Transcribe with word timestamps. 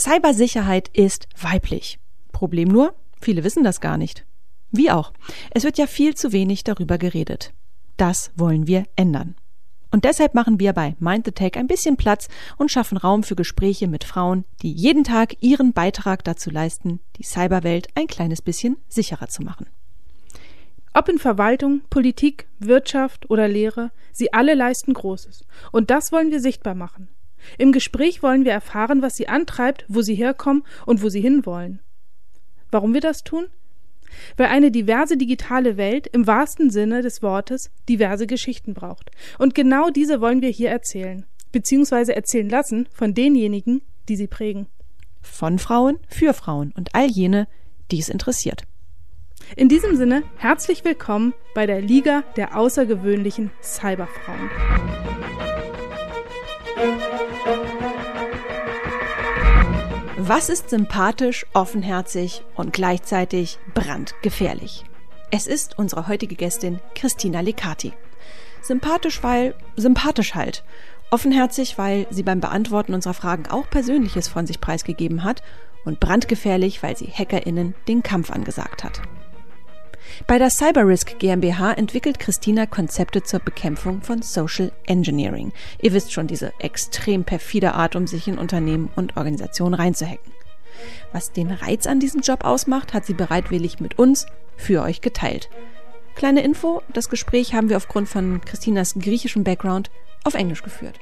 Cybersicherheit 0.00 0.88
ist 0.94 1.28
weiblich. 1.38 1.98
Problem 2.32 2.68
nur, 2.68 2.94
viele 3.20 3.44
wissen 3.44 3.64
das 3.64 3.82
gar 3.82 3.98
nicht. 3.98 4.24
Wie 4.70 4.90
auch. 4.90 5.12
Es 5.50 5.64
wird 5.64 5.76
ja 5.76 5.86
viel 5.86 6.14
zu 6.14 6.32
wenig 6.32 6.64
darüber 6.64 6.96
geredet. 6.96 7.52
Das 7.98 8.30
wollen 8.34 8.66
wir 8.66 8.84
ändern. 8.96 9.34
Und 9.90 10.06
deshalb 10.06 10.34
machen 10.34 10.58
wir 10.58 10.72
bei 10.72 10.96
Mind 11.00 11.26
the 11.26 11.32
Tech 11.32 11.56
ein 11.56 11.66
bisschen 11.66 11.98
Platz 11.98 12.28
und 12.56 12.70
schaffen 12.70 12.96
Raum 12.96 13.24
für 13.24 13.36
Gespräche 13.36 13.88
mit 13.88 14.04
Frauen, 14.04 14.46
die 14.62 14.72
jeden 14.72 15.04
Tag 15.04 15.36
ihren 15.40 15.74
Beitrag 15.74 16.24
dazu 16.24 16.48
leisten, 16.48 17.00
die 17.16 17.24
Cyberwelt 17.24 17.88
ein 17.94 18.06
kleines 18.06 18.40
bisschen 18.40 18.78
sicherer 18.88 19.28
zu 19.28 19.42
machen. 19.42 19.66
Ob 20.94 21.10
in 21.10 21.18
Verwaltung, 21.18 21.82
Politik, 21.90 22.48
Wirtschaft 22.58 23.28
oder 23.28 23.48
Lehre, 23.48 23.90
sie 24.12 24.32
alle 24.32 24.54
leisten 24.54 24.94
Großes. 24.94 25.44
Und 25.72 25.90
das 25.90 26.10
wollen 26.10 26.30
wir 26.30 26.40
sichtbar 26.40 26.74
machen. 26.74 27.08
Im 27.58 27.72
Gespräch 27.72 28.22
wollen 28.22 28.44
wir 28.44 28.52
erfahren, 28.52 29.02
was 29.02 29.16
sie 29.16 29.28
antreibt, 29.28 29.84
wo 29.88 30.02
sie 30.02 30.14
herkommen 30.14 30.64
und 30.86 31.02
wo 31.02 31.08
sie 31.08 31.20
hinwollen. 31.20 31.80
Warum 32.70 32.94
wir 32.94 33.00
das 33.00 33.24
tun? 33.24 33.46
Weil 34.36 34.46
eine 34.46 34.70
diverse 34.70 35.16
digitale 35.16 35.76
Welt 35.76 36.06
im 36.08 36.26
wahrsten 36.26 36.70
Sinne 36.70 37.02
des 37.02 37.22
Wortes 37.22 37.70
diverse 37.88 38.26
Geschichten 38.26 38.74
braucht. 38.74 39.10
Und 39.38 39.54
genau 39.54 39.90
diese 39.90 40.20
wollen 40.20 40.42
wir 40.42 40.50
hier 40.50 40.70
erzählen, 40.70 41.26
beziehungsweise 41.52 42.14
erzählen 42.14 42.48
lassen 42.48 42.88
von 42.92 43.14
denjenigen, 43.14 43.82
die 44.08 44.16
sie 44.16 44.26
prägen. 44.26 44.66
Von 45.22 45.58
Frauen 45.58 45.98
für 46.08 46.32
Frauen 46.32 46.72
und 46.76 46.94
all 46.94 47.08
jene, 47.08 47.46
die 47.90 47.98
es 47.98 48.08
interessiert. 48.08 48.64
In 49.56 49.68
diesem 49.68 49.96
Sinne 49.96 50.22
herzlich 50.36 50.84
willkommen 50.84 51.34
bei 51.54 51.66
der 51.66 51.80
Liga 51.80 52.22
der 52.36 52.56
außergewöhnlichen 52.56 53.50
Cyberfrauen. 53.62 54.50
Was 60.32 60.48
ist 60.48 60.70
sympathisch, 60.70 61.44
offenherzig 61.54 62.44
und 62.54 62.72
gleichzeitig 62.72 63.58
brandgefährlich? 63.74 64.84
Es 65.32 65.48
ist 65.48 65.76
unsere 65.76 66.06
heutige 66.06 66.36
Gästin 66.36 66.78
Christina 66.94 67.40
Licati. 67.40 67.92
Sympathisch, 68.62 69.24
weil 69.24 69.56
sympathisch 69.74 70.36
halt. 70.36 70.62
Offenherzig, 71.10 71.78
weil 71.78 72.06
sie 72.10 72.22
beim 72.22 72.38
Beantworten 72.38 72.94
unserer 72.94 73.14
Fragen 73.14 73.48
auch 73.48 73.68
Persönliches 73.70 74.28
von 74.28 74.46
sich 74.46 74.60
preisgegeben 74.60 75.24
hat. 75.24 75.42
Und 75.84 75.98
brandgefährlich, 75.98 76.80
weil 76.80 76.96
sie 76.96 77.08
HackerInnen 77.08 77.74
den 77.88 78.04
Kampf 78.04 78.30
angesagt 78.30 78.84
hat. 78.84 79.02
Bei 80.26 80.38
der 80.38 80.50
Cyberrisk 80.50 81.18
GmbH 81.18 81.72
entwickelt 81.72 82.18
Christina 82.18 82.66
Konzepte 82.66 83.22
zur 83.22 83.40
Bekämpfung 83.40 84.02
von 84.02 84.22
Social 84.22 84.72
Engineering. 84.86 85.52
Ihr 85.80 85.92
wisst 85.92 86.12
schon, 86.12 86.26
diese 86.26 86.52
extrem 86.58 87.24
perfide 87.24 87.74
Art, 87.74 87.96
um 87.96 88.06
sich 88.06 88.28
in 88.28 88.38
Unternehmen 88.38 88.90
und 88.96 89.16
Organisationen 89.16 89.74
reinzuhacken. 89.74 90.32
Was 91.12 91.32
den 91.32 91.50
Reiz 91.50 91.86
an 91.86 92.00
diesem 92.00 92.20
Job 92.20 92.44
ausmacht, 92.44 92.94
hat 92.94 93.06
sie 93.06 93.14
bereitwillig 93.14 93.80
mit 93.80 93.98
uns 93.98 94.26
für 94.56 94.82
euch 94.82 95.00
geteilt. 95.00 95.48
Kleine 96.14 96.42
Info, 96.42 96.82
das 96.92 97.08
Gespräch 97.08 97.54
haben 97.54 97.68
wir 97.68 97.76
aufgrund 97.76 98.08
von 98.08 98.40
Christinas 98.42 98.94
griechischem 98.94 99.44
Background 99.44 99.90
auf 100.24 100.34
Englisch 100.34 100.62
geführt. 100.62 100.98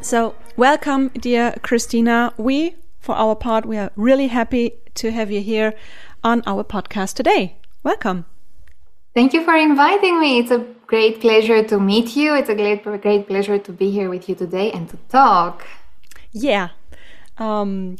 So, 0.00 0.34
welcome, 0.56 1.10
dear 1.10 1.52
Christina. 1.62 2.32
We 2.38 2.72
for 3.10 3.16
our 3.16 3.34
part, 3.34 3.66
we 3.66 3.76
are 3.76 3.90
really 3.96 4.28
happy 4.28 4.72
to 4.94 5.10
have 5.10 5.32
you 5.32 5.40
here 5.40 5.74
on 6.22 6.44
our 6.46 6.62
podcast 6.62 7.14
today. 7.14 7.56
Welcome. 7.82 8.24
Thank 9.14 9.32
you 9.32 9.44
for 9.44 9.56
inviting 9.56 10.20
me. 10.20 10.38
It's 10.38 10.52
a 10.52 10.64
great 10.86 11.20
pleasure 11.20 11.60
to 11.64 11.80
meet 11.80 12.14
you. 12.14 12.36
It's 12.36 12.48
a 12.48 12.54
great, 12.54 12.84
great 12.84 13.26
pleasure 13.26 13.58
to 13.58 13.72
be 13.72 13.90
here 13.90 14.08
with 14.08 14.28
you 14.28 14.36
today 14.36 14.70
and 14.70 14.88
to 14.90 14.96
talk. 15.08 15.66
Yeah. 16.30 16.68
Um, 17.38 17.96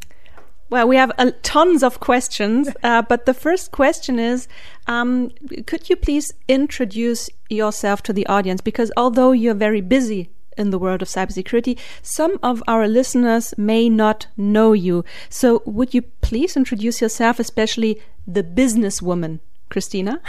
well, 0.69 0.87
we 0.87 0.95
have 0.95 1.11
uh, 1.19 1.33
tons 1.43 1.83
of 1.83 1.99
questions, 1.99 2.69
uh, 2.85 3.03
but 3.03 3.27
the 3.27 3.35
first 3.35 3.73
question 3.73 4.21
is 4.21 4.47
um, 4.87 5.31
could 5.67 5.91
you 5.91 5.97
please 5.97 6.35
introduce 6.47 7.29
yourself 7.49 8.01
to 8.05 8.13
the 8.13 8.29
audience? 8.29 8.61
Because 8.61 8.93
although 8.97 9.33
you're 9.33 9.55
very 9.55 9.81
busy 9.81 10.31
in 10.61 10.71
the 10.71 10.79
world 10.79 11.03
of 11.03 11.09
cybersecurity. 11.09 11.79
Some 12.03 12.39
of 12.43 12.63
our 12.69 12.87
listeners 12.87 13.55
may 13.57 13.89
not 13.89 14.27
know 14.37 14.73
you. 14.73 15.05
So 15.29 15.63
would 15.65 15.95
you 15.95 16.03
please 16.21 16.57
introduce 16.57 17.01
yourself, 17.01 17.41
especially 17.41 18.01
the 18.27 18.45
businesswoman, 18.45 19.41
Christina? 19.71 20.21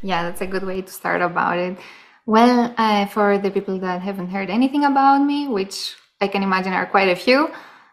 Yeah, 0.00 0.22
that's 0.22 0.40
a 0.40 0.46
good 0.46 0.62
way 0.62 0.82
to 0.82 0.92
start 0.92 1.22
about 1.22 1.58
it. 1.58 1.76
Well, 2.24 2.74
uh, 2.76 3.06
for 3.06 3.38
the 3.38 3.50
people 3.50 3.78
that 3.80 4.00
haven't 4.00 4.28
heard 4.28 4.50
anything 4.50 4.84
about 4.84 5.18
me, 5.18 5.48
which 5.48 5.96
I 6.20 6.28
can 6.28 6.42
imagine 6.42 6.72
are 6.72 6.86
quite 6.86 7.08
a 7.08 7.16
few, 7.16 7.50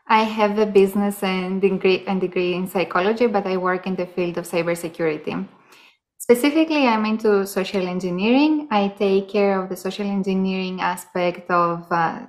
I 0.08 0.24
have 0.24 0.60
a 0.60 0.68
business 0.68 1.24
and 1.24 1.62
degree, 1.62 2.04
and 2.06 2.22
degree 2.22 2.54
in 2.54 2.68
psychology, 2.68 3.26
but 3.26 3.48
I 3.48 3.58
work 3.58 3.88
in 3.88 3.96
the 3.96 4.06
field 4.06 4.38
of 4.38 4.46
cybersecurity. 4.46 5.48
Specifically, 6.26 6.88
I'm 6.88 7.06
into 7.06 7.46
social 7.46 7.88
engineering. 7.88 8.68
I 8.72 8.88
take 8.98 9.30
care 9.30 9.62
of 9.62 9.70
the 9.70 9.78
social 9.78 10.10
engineering 10.10 10.82
aspect 10.82 11.52
of 11.52 11.86
uh, 11.92 12.26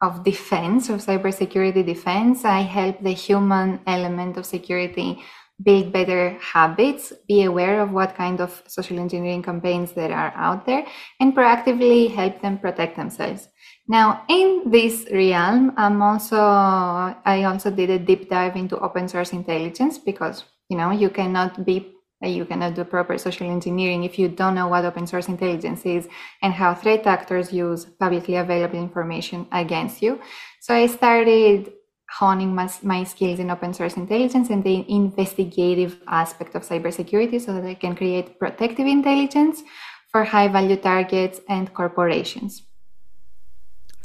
of 0.00 0.24
defense, 0.24 0.88
of 0.88 1.04
cybersecurity 1.04 1.84
defense. 1.84 2.46
I 2.46 2.60
help 2.64 3.02
the 3.02 3.12
human 3.12 3.80
element 3.86 4.38
of 4.38 4.46
security 4.46 5.20
build 5.62 5.92
better 5.92 6.38
habits, 6.40 7.12
be 7.28 7.42
aware 7.42 7.82
of 7.82 7.92
what 7.92 8.16
kind 8.16 8.40
of 8.40 8.62
social 8.66 8.98
engineering 8.98 9.42
campaigns 9.42 9.92
that 9.92 10.10
are 10.10 10.32
out 10.36 10.64
there, 10.64 10.86
and 11.20 11.36
proactively 11.36 12.08
help 12.08 12.40
them 12.40 12.56
protect 12.56 12.96
themselves. 12.96 13.48
Now, 13.86 14.24
in 14.30 14.70
this 14.70 15.04
realm, 15.12 15.74
I'm 15.76 16.00
also 16.00 16.40
I 16.40 17.44
also 17.44 17.70
did 17.70 17.90
a 17.90 17.98
deep 17.98 18.30
dive 18.30 18.56
into 18.56 18.80
open 18.80 19.06
source 19.06 19.34
intelligence 19.34 19.98
because 19.98 20.44
you 20.70 20.78
know 20.78 20.92
you 20.92 21.10
cannot 21.10 21.66
be 21.66 21.93
you 22.22 22.44
cannot 22.44 22.74
do 22.74 22.84
proper 22.84 23.18
social 23.18 23.50
engineering 23.50 24.04
if 24.04 24.18
you 24.18 24.28
don't 24.28 24.54
know 24.54 24.68
what 24.68 24.84
open 24.84 25.06
source 25.06 25.28
intelligence 25.28 25.84
is 25.84 26.08
and 26.42 26.54
how 26.54 26.74
threat 26.74 27.06
actors 27.06 27.52
use 27.52 27.84
publicly 27.84 28.36
available 28.36 28.78
information 28.78 29.46
against 29.52 30.00
you. 30.00 30.20
So 30.60 30.74
I 30.74 30.86
started 30.86 31.72
honing 32.18 32.54
my, 32.54 32.70
my 32.82 33.04
skills 33.04 33.40
in 33.40 33.50
open 33.50 33.74
source 33.74 33.96
intelligence 33.96 34.48
and 34.50 34.62
the 34.62 34.84
investigative 34.88 36.00
aspect 36.06 36.54
of 36.54 36.62
cybersecurity 36.62 37.40
so 37.40 37.52
that 37.54 37.64
I 37.64 37.74
can 37.74 37.96
create 37.96 38.38
protective 38.38 38.86
intelligence 38.86 39.62
for 40.08 40.24
high 40.24 40.48
value 40.48 40.76
targets 40.76 41.40
and 41.48 41.72
corporations. 41.74 42.62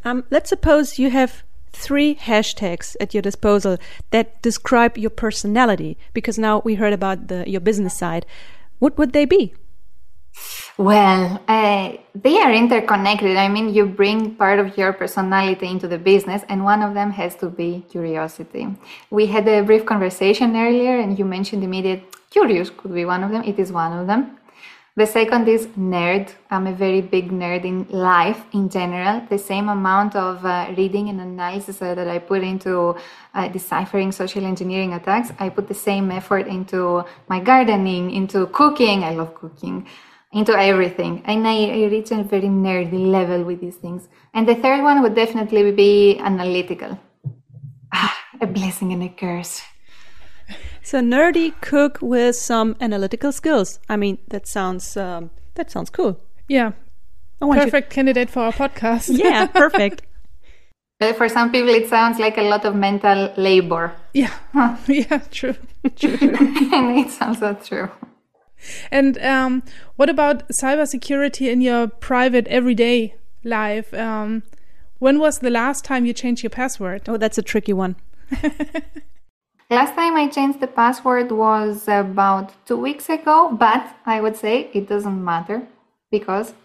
Um, 0.03 0.23
let's 0.31 0.49
suppose 0.49 0.97
you 0.97 1.09
have 1.11 1.43
three 1.73 2.15
hashtags 2.15 2.95
at 2.99 3.13
your 3.13 3.21
disposal 3.21 3.77
that 4.11 4.41
describe 4.41 4.97
your 4.97 5.09
personality 5.09 5.97
because 6.13 6.37
now 6.37 6.61
we 6.65 6.75
heard 6.75 6.93
about 6.93 7.27
the, 7.27 7.49
your 7.49 7.61
business 7.61 7.93
side. 7.93 8.25
What 8.79 8.97
would 8.97 9.13
they 9.13 9.25
be? 9.25 9.53
Well 10.77 11.41
uh, 11.47 11.93
they 12.15 12.37
are 12.39 12.53
interconnected. 12.53 13.35
I 13.35 13.49
mean 13.49 13.73
you 13.73 13.85
bring 13.85 14.35
part 14.35 14.59
of 14.59 14.77
your 14.77 14.93
personality 14.93 15.67
into 15.67 15.87
the 15.87 15.97
business 15.97 16.43
and 16.47 16.63
one 16.63 16.81
of 16.81 16.93
them 16.93 17.11
has 17.11 17.35
to 17.37 17.49
be 17.49 17.83
curiosity. 17.89 18.67
We 19.09 19.25
had 19.25 19.47
a 19.47 19.61
brief 19.63 19.85
conversation 19.85 20.55
earlier 20.55 20.99
and 20.99 21.19
you 21.19 21.25
mentioned 21.25 21.63
immediate 21.63 22.03
curious 22.29 22.69
could 22.69 22.93
be 22.93 23.05
one 23.05 23.23
of 23.23 23.31
them. 23.31 23.43
It 23.43 23.59
is 23.59 23.71
one 23.71 23.91
of 23.91 24.07
them 24.07 24.38
the 24.99 25.07
second 25.07 25.47
is 25.47 25.65
nerd. 25.77 26.29
I'm 26.51 26.67
a 26.67 26.73
very 26.73 26.99
big 26.99 27.31
nerd 27.31 27.63
in 27.63 27.87
life 27.89 28.41
in 28.51 28.67
general. 28.67 29.21
The 29.29 29.37
same 29.37 29.69
amount 29.69 30.13
of 30.17 30.43
uh, 30.43 30.73
reading 30.75 31.07
and 31.07 31.21
analysis 31.21 31.81
uh, 31.81 31.95
that 31.95 32.09
I 32.09 32.19
put 32.19 32.43
into 32.43 32.97
uh, 33.33 33.47
deciphering 33.47 34.11
social 34.11 34.43
engineering 34.45 34.91
attacks, 34.93 35.31
I 35.39 35.47
put 35.49 35.69
the 35.69 35.79
same 35.89 36.11
effort 36.11 36.47
into 36.47 37.05
my 37.29 37.39
gardening, 37.39 38.11
into 38.11 38.47
cooking. 38.47 39.05
I 39.05 39.11
love 39.11 39.35
cooking, 39.35 39.87
into 40.33 40.51
everything. 40.51 41.23
And 41.23 41.47
I, 41.47 41.57
I 41.79 41.85
reach 41.95 42.11
a 42.11 42.21
very 42.21 42.51
nerdy 42.65 43.09
level 43.09 43.45
with 43.45 43.61
these 43.61 43.77
things. 43.77 44.09
And 44.33 44.45
the 44.45 44.55
third 44.55 44.83
one 44.83 45.01
would 45.01 45.15
definitely 45.15 45.71
be 45.71 46.19
analytical. 46.19 46.99
Ah, 47.93 48.17
a 48.41 48.47
blessing 48.47 48.91
and 48.91 49.03
a 49.03 49.09
curse. 49.09 49.61
So 50.83 50.99
nerdy 50.99 51.53
cook 51.61 51.99
with 52.01 52.35
some 52.35 52.75
analytical 52.81 53.31
skills. 53.31 53.79
I 53.89 53.97
mean, 53.97 54.17
that 54.29 54.47
sounds 54.47 54.97
um, 54.97 55.29
that 55.55 55.71
sounds 55.71 55.89
cool. 55.89 56.19
Yeah, 56.47 56.71
perfect 57.39 57.91
you... 57.91 57.95
candidate 57.95 58.29
for 58.29 58.43
our 58.43 58.51
podcast. 58.51 59.09
yeah, 59.23 59.47
perfect. 59.47 60.03
But 60.99 61.15
For 61.17 61.29
some 61.29 61.51
people, 61.51 61.69
it 61.69 61.87
sounds 61.87 62.19
like 62.19 62.37
a 62.37 62.41
lot 62.41 62.65
of 62.65 62.75
mental 62.75 63.33
labor. 63.37 63.93
Yeah, 64.13 64.35
yeah, 64.87 65.19
true, 65.31 65.55
true. 65.95 66.17
and 66.21 66.99
it 66.99 67.09
sounds 67.09 67.41
also 67.41 67.57
true. 67.63 67.89
And 68.91 69.17
um, 69.19 69.63
what 69.95 70.09
about 70.09 70.49
cybersecurity 70.49 71.49
in 71.49 71.61
your 71.61 71.87
private 71.87 72.45
everyday 72.47 73.15
life? 73.45 73.93
Um, 73.93 74.43
when 74.99 75.19
was 75.19 75.39
the 75.39 75.49
last 75.49 75.85
time 75.85 76.05
you 76.05 76.11
changed 76.11 76.43
your 76.43 76.49
password? 76.49 77.07
Oh, 77.07 77.15
that's 77.15 77.37
a 77.37 77.41
tricky 77.41 77.71
one. 77.71 77.95
Last 79.71 79.93
time 79.93 80.15
I 80.15 80.27
changed 80.27 80.61
the 80.61 80.67
password 80.67 81.31
was 81.31 81.87
about 81.87 82.53
two 82.65 82.77
weeks 82.77 83.07
ago, 83.07 83.55
but 83.55 83.85
I 84.03 84.19
would 84.19 84.35
say 84.35 84.71
it 84.73 84.89
doesn't 84.89 85.23
matter 85.23 85.61
because 86.09 86.55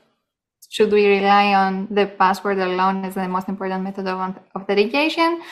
should 0.71 0.91
we 0.91 1.07
rely 1.07 1.53
on 1.53 1.87
the 1.91 2.07
password 2.07 2.59
alone 2.59 3.05
as 3.05 3.17
the 3.17 3.29
most 3.29 3.51
important 3.51 3.85
method 3.85 4.07
of 4.07 4.37
authentication? 4.57 5.43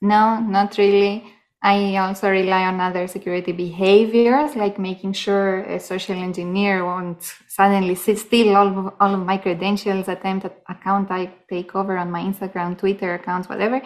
No, 0.00 0.38
not 0.38 0.78
really. 0.78 1.24
I 1.60 1.96
also 1.96 2.30
rely 2.30 2.62
on 2.62 2.80
other 2.80 3.08
security 3.08 3.50
behaviors, 3.50 4.54
like 4.54 4.78
making 4.78 5.14
sure 5.14 5.62
a 5.64 5.80
social 5.80 6.14
engineer 6.14 6.84
won't 6.84 7.22
suddenly 7.48 7.96
steal 7.96 8.56
all 8.56 8.68
of, 8.68 8.94
all 9.00 9.14
of 9.14 9.26
my 9.26 9.36
credentials, 9.36 10.06
attempt 10.06 10.46
account 10.68 11.10
I 11.10 11.32
take 11.50 11.74
over 11.74 11.98
on 11.98 12.12
my 12.12 12.22
Instagram, 12.22 12.78
Twitter 12.78 13.14
accounts, 13.14 13.48
whatever. 13.48 13.82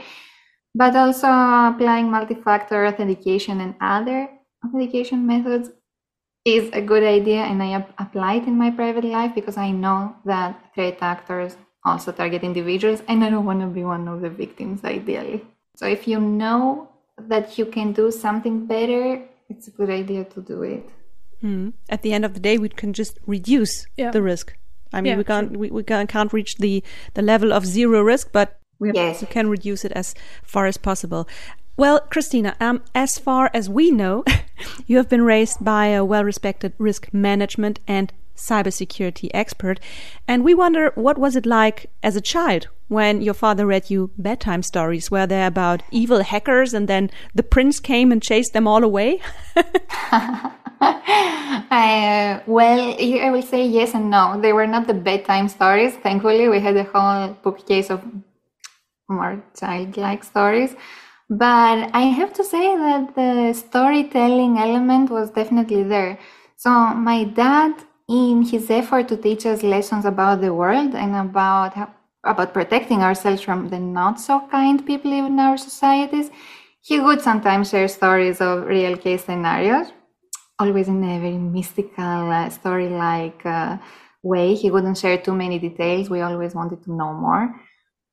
But 0.74 0.96
also 0.96 1.28
applying 1.28 2.10
multi-factor 2.10 2.86
authentication 2.86 3.60
and 3.60 3.74
other 3.80 4.28
authentication 4.64 5.26
methods 5.26 5.70
is 6.44 6.68
a 6.72 6.82
good 6.82 7.02
idea, 7.02 7.42
and 7.42 7.62
I 7.62 7.72
ap- 7.74 7.94
apply 7.98 8.34
it 8.34 8.46
in 8.46 8.58
my 8.58 8.70
private 8.70 9.04
life 9.04 9.34
because 9.34 9.56
I 9.56 9.70
know 9.70 10.14
that 10.24 10.60
threat 10.74 10.98
actors 11.00 11.56
also 11.84 12.12
target 12.12 12.42
individuals, 12.42 13.02
and 13.08 13.22
I 13.24 13.30
don't 13.30 13.44
want 13.44 13.60
to 13.60 13.66
be 13.66 13.84
one 13.84 14.08
of 14.08 14.20
the 14.20 14.30
victims, 14.30 14.84
ideally. 14.84 15.44
So 15.76 15.86
if 15.86 16.08
you 16.08 16.20
know 16.20 16.88
that 17.18 17.56
you 17.58 17.66
can 17.66 17.92
do 17.92 18.10
something 18.10 18.66
better, 18.66 19.22
it's 19.48 19.68
a 19.68 19.70
good 19.70 19.90
idea 19.90 20.24
to 20.24 20.40
do 20.40 20.62
it. 20.62 20.88
Mm. 21.42 21.74
At 21.88 22.02
the 22.02 22.12
end 22.12 22.24
of 22.24 22.34
the 22.34 22.40
day, 22.40 22.58
we 22.58 22.68
can 22.68 22.92
just 22.92 23.18
reduce 23.26 23.86
Yeah. 23.96 24.10
the 24.10 24.22
risk. 24.22 24.56
I 24.92 25.00
mean, 25.00 25.12
Yeah, 25.12 25.18
we 25.18 25.24
can't 25.24 25.56
we, 25.56 25.70
we 25.70 25.82
can't, 25.82 26.08
can't 26.08 26.32
reach 26.32 26.56
the 26.56 26.82
the 27.14 27.22
level 27.22 27.52
of 27.52 27.66
zero 27.66 28.02
risk, 28.02 28.32
but 28.32 28.58
we, 28.78 28.92
Yes. 28.92 29.20
we 29.20 29.26
can 29.26 29.48
reduce 29.48 29.84
it 29.84 29.92
as 29.92 30.14
far 30.42 30.66
as 30.66 30.76
possible. 30.76 31.28
Well, 31.76 32.00
Christina, 32.00 32.54
um, 32.60 32.82
as 32.94 33.18
far 33.18 33.50
as 33.52 33.68
we 33.68 33.90
know, 33.90 34.24
you 34.86 34.96
have 34.96 35.08
been 35.08 35.22
raised 35.24 35.64
by 35.64 35.86
a 35.86 36.04
well-respected 36.04 36.72
risk 36.78 37.12
management 37.12 37.80
and 37.88 38.12
cybersecurity 38.36 39.30
expert, 39.32 39.78
and 40.26 40.44
we 40.44 40.54
wonder 40.54 40.92
what 40.96 41.18
was 41.18 41.36
it 41.36 41.46
like 41.46 41.86
as 42.02 42.16
a 42.16 42.20
child 42.20 42.68
when 42.88 43.22
your 43.22 43.34
father 43.34 43.64
read 43.66 43.90
you 43.90 44.10
bedtime 44.18 44.62
stories? 44.62 45.10
Were 45.10 45.26
they 45.26 45.44
about 45.44 45.82
evil 45.90 46.22
hackers, 46.22 46.74
and 46.74 46.88
then 46.88 47.10
the 47.34 47.42
prince 47.44 47.80
came 47.80 48.10
and 48.12 48.22
chased 48.22 48.52
them 48.52 48.66
all 48.68 48.82
away? 48.84 49.20
Uh, 51.70 52.40
well, 52.46 52.94
I 53.00 53.30
will 53.30 53.42
say 53.42 53.66
yes 53.66 53.94
and 53.94 54.10
no. 54.10 54.38
They 54.40 54.52
were 54.52 54.66
not 54.66 54.86
the 54.86 54.94
bedtime 54.94 55.48
stories. 55.48 55.94
Thankfully, 55.94 56.48
we 56.48 56.60
had 56.60 56.76
a 56.76 56.84
whole 56.84 57.36
bookcase 57.42 57.90
of 57.90 58.02
more 59.08 59.42
childlike 59.58 60.24
stories. 60.24 60.74
But 61.30 61.90
I 61.94 62.02
have 62.18 62.32
to 62.34 62.44
say 62.44 62.76
that 62.76 63.14
the 63.14 63.52
storytelling 63.54 64.58
element 64.58 65.10
was 65.10 65.30
definitely 65.30 65.82
there. 65.82 66.18
So, 66.56 66.70
my 66.70 67.24
dad, 67.24 67.74
in 68.08 68.42
his 68.42 68.70
effort 68.70 69.08
to 69.08 69.16
teach 69.16 69.46
us 69.46 69.62
lessons 69.62 70.04
about 70.04 70.40
the 70.42 70.52
world 70.52 70.94
and 70.94 71.16
about 71.16 71.74
about 72.24 72.54
protecting 72.54 73.02
ourselves 73.02 73.42
from 73.42 73.68
the 73.68 73.78
not 73.78 74.18
so 74.20 74.46
kind 74.50 74.84
people 74.86 75.12
in 75.12 75.38
our 75.38 75.56
societies, 75.58 76.30
he 76.80 77.00
would 77.00 77.20
sometimes 77.20 77.70
share 77.70 77.88
stories 77.88 78.40
of 78.40 78.66
real 78.66 78.96
case 78.96 79.24
scenarios 79.24 79.88
always 80.58 80.88
in 80.88 81.02
a 81.04 81.18
very 81.20 81.38
mystical 81.38 82.30
uh, 82.30 82.48
story 82.48 82.88
like 82.88 83.44
uh, 83.44 83.76
way. 84.22 84.54
He 84.54 84.70
wouldn't 84.70 84.98
share 84.98 85.18
too 85.18 85.34
many 85.34 85.58
details. 85.58 86.10
We 86.10 86.20
always 86.20 86.54
wanted 86.54 86.82
to 86.84 86.92
know 86.92 87.12
more. 87.12 87.54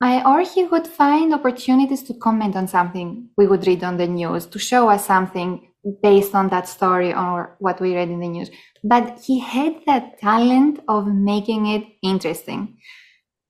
I, 0.01 0.23
or 0.25 0.41
he 0.41 0.65
would 0.65 0.87
find 0.87 1.33
opportunities 1.33 2.01
to 2.03 2.15
comment 2.15 2.55
on 2.55 2.67
something 2.67 3.29
we 3.37 3.45
would 3.45 3.67
read 3.67 3.83
on 3.83 3.97
the 3.97 4.07
news, 4.07 4.47
to 4.47 4.57
show 4.57 4.89
us 4.89 5.05
something 5.05 5.67
based 6.01 6.33
on 6.33 6.49
that 6.49 6.67
story 6.67 7.13
or 7.13 7.55
what 7.59 7.79
we 7.79 7.95
read 7.95 8.09
in 8.09 8.19
the 8.19 8.27
news. 8.27 8.49
But 8.83 9.19
he 9.23 9.39
had 9.39 9.75
that 9.85 10.19
talent 10.19 10.79
of 10.87 11.07
making 11.07 11.67
it 11.67 11.83
interesting. 12.01 12.77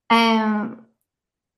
Um, 0.10 0.86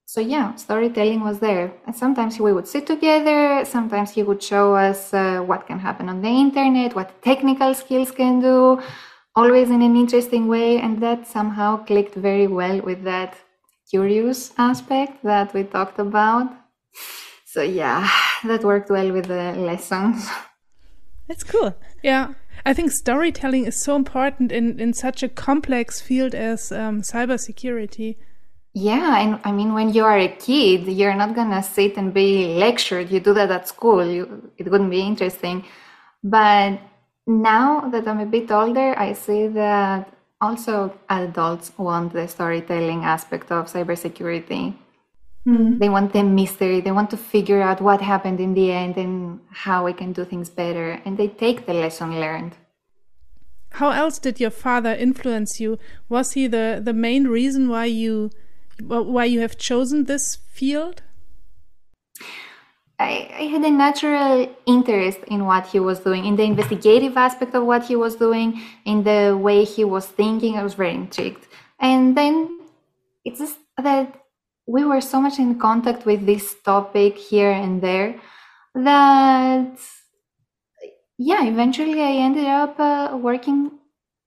so 0.06 0.20
yeah, 0.20 0.54
storytelling 0.54 1.22
was 1.22 1.40
there. 1.40 1.72
And 1.86 1.96
sometimes 1.96 2.38
we 2.38 2.52
would 2.52 2.68
sit 2.68 2.86
together. 2.86 3.64
Sometimes 3.64 4.12
he 4.12 4.22
would 4.22 4.40
show 4.40 4.76
us 4.76 5.12
uh, 5.12 5.40
what 5.40 5.66
can 5.66 5.80
happen 5.80 6.08
on 6.08 6.22
the 6.22 6.28
internet, 6.28 6.94
what 6.94 7.20
technical 7.20 7.74
skills 7.74 8.12
can 8.12 8.40
do, 8.40 8.80
always 9.34 9.70
in 9.70 9.82
an 9.82 9.96
interesting 9.96 10.46
way. 10.46 10.78
And 10.78 11.02
that 11.02 11.26
somehow 11.26 11.84
clicked 11.84 12.14
very 12.14 12.46
well 12.46 12.80
with 12.80 13.02
that 13.02 13.34
curious 13.94 14.52
aspect 14.58 15.22
that 15.22 15.54
we 15.54 15.62
talked 15.62 16.00
about. 16.00 16.46
So 17.46 17.62
yeah, 17.62 18.10
that 18.44 18.64
worked 18.64 18.90
well 18.90 19.12
with 19.12 19.26
the 19.26 19.52
lessons. 19.70 20.28
That's 21.28 21.44
cool. 21.44 21.76
Yeah, 22.02 22.34
I 22.66 22.74
think 22.74 22.90
storytelling 22.90 23.66
is 23.66 23.80
so 23.80 23.94
important 23.94 24.50
in, 24.50 24.80
in 24.80 24.92
such 24.94 25.22
a 25.22 25.28
complex 25.28 26.00
field 26.00 26.34
as 26.34 26.72
um, 26.72 27.02
cybersecurity. 27.02 28.16
Yeah, 28.72 29.20
and 29.22 29.40
I 29.44 29.52
mean, 29.52 29.74
when 29.74 29.92
you 29.94 30.04
are 30.04 30.18
a 30.18 30.28
kid, 30.28 30.88
you're 30.88 31.14
not 31.14 31.36
gonna 31.36 31.62
sit 31.62 31.96
and 31.96 32.12
be 32.12 32.56
lectured. 32.58 33.12
You 33.12 33.20
do 33.20 33.32
that 33.34 33.52
at 33.52 33.68
school. 33.68 34.04
You, 34.04 34.50
it 34.58 34.68
wouldn't 34.68 34.90
be 34.90 35.02
interesting. 35.02 35.64
But 36.24 36.80
now 37.28 37.88
that 37.92 38.08
I'm 38.08 38.18
a 38.18 38.26
bit 38.26 38.50
older, 38.50 38.98
I 38.98 39.12
see 39.12 39.46
that 39.46 40.13
also 40.40 40.98
adults 41.08 41.72
want 41.78 42.12
the 42.12 42.26
storytelling 42.28 43.04
aspect 43.04 43.50
of 43.50 43.66
cybersecurity. 43.66 44.74
Hmm. 45.44 45.78
They 45.78 45.88
want 45.88 46.12
the 46.12 46.22
mystery. 46.22 46.80
They 46.80 46.92
want 46.92 47.10
to 47.10 47.16
figure 47.16 47.60
out 47.60 47.80
what 47.80 48.00
happened 48.00 48.40
in 48.40 48.54
the 48.54 48.72
end 48.72 48.96
and 48.96 49.40
how 49.50 49.84
we 49.84 49.92
can 49.92 50.12
do 50.12 50.24
things 50.24 50.48
better. 50.48 51.00
And 51.04 51.18
they 51.18 51.28
take 51.28 51.66
the 51.66 51.74
lesson 51.74 52.18
learned. 52.18 52.56
How 53.72 53.90
else 53.90 54.18
did 54.18 54.40
your 54.40 54.50
father 54.50 54.94
influence 54.94 55.60
you? 55.60 55.78
Was 56.08 56.32
he 56.32 56.46
the, 56.46 56.80
the 56.82 56.92
main 56.92 57.26
reason 57.26 57.68
why 57.68 57.86
you 57.86 58.30
why 58.80 59.24
you 59.24 59.40
have 59.40 59.56
chosen 59.56 60.04
this 60.04 60.36
field? 60.50 61.02
I, 62.98 63.28
I 63.38 63.42
had 63.44 63.62
a 63.62 63.70
natural 63.70 64.54
interest 64.66 65.18
in 65.26 65.44
what 65.44 65.66
he 65.66 65.80
was 65.80 66.00
doing, 66.00 66.24
in 66.24 66.36
the 66.36 66.44
investigative 66.44 67.16
aspect 67.16 67.54
of 67.54 67.64
what 67.64 67.84
he 67.84 67.96
was 67.96 68.14
doing, 68.16 68.62
in 68.84 69.02
the 69.02 69.36
way 69.36 69.64
he 69.64 69.84
was 69.84 70.06
thinking. 70.06 70.56
I 70.56 70.62
was 70.62 70.74
very 70.74 70.94
intrigued. 70.94 71.46
And 71.80 72.16
then 72.16 72.60
it's 73.24 73.40
just 73.40 73.58
that 73.82 74.20
we 74.66 74.84
were 74.84 75.00
so 75.00 75.20
much 75.20 75.38
in 75.38 75.58
contact 75.58 76.06
with 76.06 76.24
this 76.24 76.54
topic 76.64 77.18
here 77.18 77.50
and 77.50 77.82
there 77.82 78.20
that, 78.74 79.78
yeah, 81.18 81.44
eventually 81.44 82.00
I 82.00 82.12
ended 82.12 82.46
up 82.46 82.78
uh, 82.78 83.16
working 83.16 83.72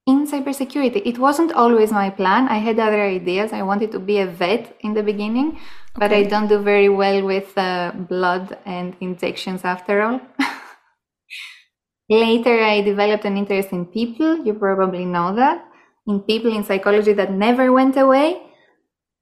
in 0.05 0.25
cybersecurity. 0.25 1.01
It 1.05 1.19
wasn't 1.19 1.51
always 1.51 1.91
my 1.91 2.09
plan. 2.09 2.47
I 2.47 2.59
had 2.59 2.79
other 2.79 3.01
ideas. 3.01 3.51
I 3.51 3.61
wanted 3.63 3.91
to 3.91 3.99
be 3.99 4.19
a 4.19 4.27
vet 4.27 4.75
in 4.81 4.93
the 4.93 5.03
beginning, 5.03 5.59
but 5.97 6.13
I 6.13 6.23
don't 6.23 6.47
do 6.47 6.59
very 6.59 6.89
well 6.89 7.25
with 7.25 7.57
uh, 7.57 7.91
blood 7.91 8.57
and 8.65 8.95
injections 9.01 9.63
after 9.63 10.01
all. 10.01 10.21
Later, 12.09 12.63
I 12.63 12.81
developed 12.81 13.25
an 13.25 13.35
interest 13.35 13.71
in 13.71 13.85
people. 13.85 14.45
You 14.45 14.53
probably 14.53 15.05
know 15.05 15.35
that. 15.35 15.65
In 16.05 16.21
people 16.21 16.55
in 16.55 16.63
psychology 16.63 17.13
that 17.13 17.31
never 17.31 17.73
went 17.73 17.97
away. 17.97 18.43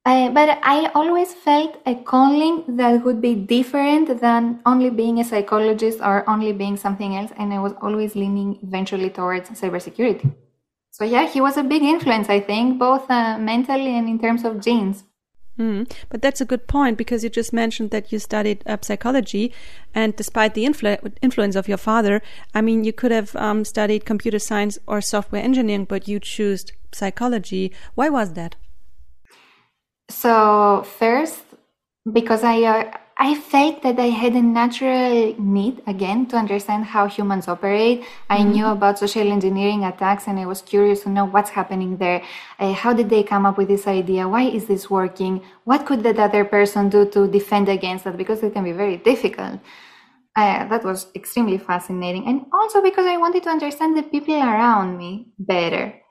Uh, 0.06 0.30
but 0.30 0.60
I 0.62 0.92
always 0.94 1.34
felt 1.34 1.82
a 1.88 1.96
calling 1.96 2.78
that 2.78 3.04
would 3.04 3.22
be 3.22 3.34
different 3.34 4.22
than 4.22 4.60
only 4.64 4.92
being 4.92 5.20
a 5.20 5.24
psychologist 5.24 6.00
or 6.00 6.30
only 6.30 6.52
being 6.52 6.78
something 6.78 7.16
else. 7.16 7.32
And 7.40 7.52
I 7.52 7.60
was 7.60 7.74
always 7.82 8.16
leaning 8.16 8.60
eventually 8.62 9.10
towards 9.10 9.50
cybersecurity. 9.50 10.32
So, 10.92 11.06
yeah, 11.06 11.28
he 11.28 11.42
was 11.42 11.58
a 11.58 11.64
big 11.64 11.82
influence, 11.82 12.30
I 12.30 12.40
think, 12.40 12.78
both 12.78 13.10
uh, 13.10 13.40
mentally 13.40 13.98
and 13.98 14.08
in 14.08 14.20
terms 14.20 14.46
of 14.46 14.62
genes. 14.62 15.04
Mm. 15.58 15.90
But 16.10 16.22
that's 16.22 16.42
a 16.42 16.46
good 16.46 16.68
point 16.68 16.98
because 16.98 17.24
you 17.24 17.30
just 17.30 17.54
mentioned 17.54 17.92
that 17.92 18.12
you 18.12 18.20
studied 18.20 18.62
uh, 18.66 18.78
psychology, 18.82 19.54
and 19.94 20.16
despite 20.16 20.54
the 20.54 20.66
influ- 20.66 21.14
influence 21.22 21.56
of 21.56 21.68
your 21.68 21.78
father, 21.78 22.22
I 22.54 22.62
mean, 22.62 22.84
you 22.84 22.92
could 22.92 23.12
have 23.12 23.36
um, 23.38 23.64
studied 23.64 24.06
computer 24.06 24.40
science 24.40 24.78
or 24.86 25.00
software 25.00 25.42
engineering, 25.42 25.86
but 25.86 26.08
you 26.08 26.20
chose 26.20 26.66
psychology. 26.92 27.72
Why 27.96 28.10
was 28.10 28.34
that? 28.34 28.56
So 30.10 30.84
first, 30.84 31.42
because 32.12 32.44
I 32.44 32.62
uh, 32.64 32.98
I 33.18 33.34
felt 33.36 33.82
that 33.84 33.98
I 33.98 34.10
had 34.10 34.34
a 34.34 34.42
natural 34.42 35.34
need 35.40 35.82
again 35.88 36.26
to 36.28 36.36
understand 36.36 36.84
how 36.84 37.08
humans 37.08 37.48
operate. 37.48 38.04
I 38.30 38.44
knew 38.44 38.66
about 38.66 39.00
social 39.00 39.32
engineering 39.32 39.86
attacks, 39.86 40.28
and 40.28 40.38
I 40.38 40.46
was 40.46 40.62
curious 40.62 41.04
to 41.04 41.10
know 41.10 41.24
what's 41.24 41.50
happening 41.50 41.96
there. 41.96 42.22
Uh, 42.60 42.74
how 42.74 42.92
did 42.94 43.10
they 43.10 43.24
come 43.24 43.46
up 43.46 43.58
with 43.58 43.70
this 43.70 43.88
idea? 43.88 44.28
Why 44.28 44.44
is 44.44 44.66
this 44.66 44.90
working? 44.90 45.42
What 45.64 45.86
could 45.86 46.04
that 46.04 46.20
other 46.20 46.44
person 46.44 46.90
do 46.90 47.06
to 47.12 47.26
defend 47.26 47.70
against 47.70 48.04
that? 48.04 48.18
Because 48.18 48.44
it 48.44 48.54
can 48.54 48.66
be 48.66 48.74
very 48.74 48.98
difficult. 48.98 49.62
Uh, 50.36 50.68
that 50.68 50.84
was 50.84 51.08
extremely 51.16 51.58
fascinating, 51.58 52.28
and 52.28 52.46
also 52.52 52.82
because 52.82 53.06
I 53.06 53.16
wanted 53.16 53.44
to 53.44 53.50
understand 53.50 53.98
the 53.98 54.04
people 54.04 54.36
around 54.36 54.98
me 54.98 55.30
better. 55.40 56.02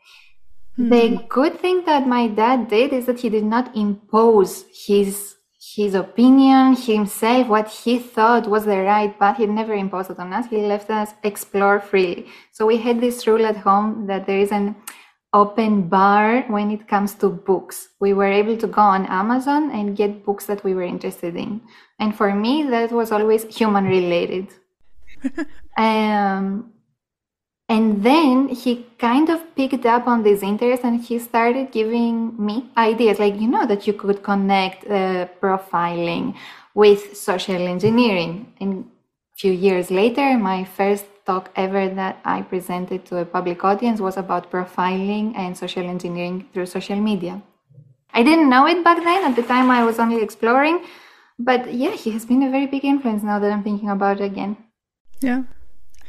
The 0.78 1.22
good 1.28 1.60
thing 1.60 1.84
that 1.84 2.08
my 2.08 2.28
dad 2.28 2.68
did 2.68 2.94
is 2.94 3.06
that 3.06 3.20
he 3.20 3.28
did 3.28 3.44
not 3.44 3.76
impose 3.76 4.64
his 4.86 5.36
his 5.72 5.94
opinion 5.94 6.76
himself, 6.76 7.48
what 7.48 7.68
he 7.68 7.98
thought 7.98 8.48
was 8.48 8.64
the 8.64 8.78
right 8.82 9.18
path. 9.18 9.38
He 9.38 9.46
never 9.46 9.72
imposed 9.72 10.10
it 10.10 10.18
on 10.18 10.32
us. 10.32 10.46
He 10.46 10.58
left 10.58 10.90
us 10.90 11.14
explore 11.22 11.80
freely. 11.80 12.26
So 12.52 12.66
we 12.66 12.76
had 12.76 13.00
this 13.00 13.26
rule 13.26 13.46
at 13.46 13.56
home 13.56 14.06
that 14.06 14.26
there 14.26 14.38
is 14.38 14.52
an 14.52 14.76
open 15.32 15.88
bar 15.88 16.42
when 16.48 16.70
it 16.70 16.86
comes 16.86 17.14
to 17.14 17.28
books. 17.30 17.88
We 17.98 18.12
were 18.12 18.30
able 18.30 18.56
to 18.58 18.66
go 18.66 18.82
on 18.82 19.06
Amazon 19.06 19.70
and 19.70 19.96
get 19.96 20.24
books 20.24 20.46
that 20.46 20.62
we 20.64 20.74
were 20.74 20.82
interested 20.82 21.34
in. 21.34 21.62
And 21.98 22.14
for 22.14 22.34
me, 22.34 22.64
that 22.64 22.92
was 22.92 23.10
always 23.10 23.44
human 23.44 23.84
related. 23.84 24.48
um, 25.78 26.73
and 27.68 28.02
then 28.04 28.48
he 28.48 28.86
kind 28.98 29.30
of 29.30 29.40
picked 29.56 29.86
up 29.86 30.06
on 30.06 30.22
this 30.22 30.42
interest 30.42 30.84
and 30.84 31.00
he 31.02 31.18
started 31.18 31.72
giving 31.72 32.34
me 32.44 32.70
ideas 32.76 33.18
like, 33.18 33.40
you 33.40 33.48
know, 33.48 33.66
that 33.66 33.86
you 33.86 33.94
could 33.94 34.22
connect 34.22 34.84
uh, 34.86 35.26
profiling 35.40 36.34
with 36.74 37.16
social 37.16 37.66
engineering. 37.66 38.52
And 38.60 38.84
a 39.34 39.38
few 39.38 39.52
years 39.52 39.90
later, 39.90 40.36
my 40.36 40.64
first 40.64 41.06
talk 41.24 41.50
ever 41.56 41.88
that 41.88 42.20
I 42.24 42.42
presented 42.42 43.06
to 43.06 43.18
a 43.18 43.24
public 43.24 43.64
audience 43.64 43.98
was 43.98 44.18
about 44.18 44.50
profiling 44.50 45.34
and 45.34 45.56
social 45.56 45.88
engineering 45.88 46.46
through 46.52 46.66
social 46.66 47.00
media. 47.00 47.40
I 48.12 48.22
didn't 48.22 48.50
know 48.50 48.66
it 48.66 48.84
back 48.84 49.02
then. 49.02 49.24
At 49.24 49.36
the 49.36 49.42
time, 49.42 49.70
I 49.70 49.84
was 49.84 49.98
only 49.98 50.22
exploring. 50.22 50.84
But 51.38 51.72
yeah, 51.72 51.92
he 51.92 52.10
has 52.10 52.26
been 52.26 52.42
a 52.42 52.50
very 52.50 52.66
big 52.66 52.84
influence 52.84 53.22
now 53.22 53.38
that 53.38 53.50
I'm 53.50 53.62
thinking 53.64 53.88
about 53.88 54.20
it 54.20 54.24
again. 54.24 54.56
Yeah. 55.20 55.44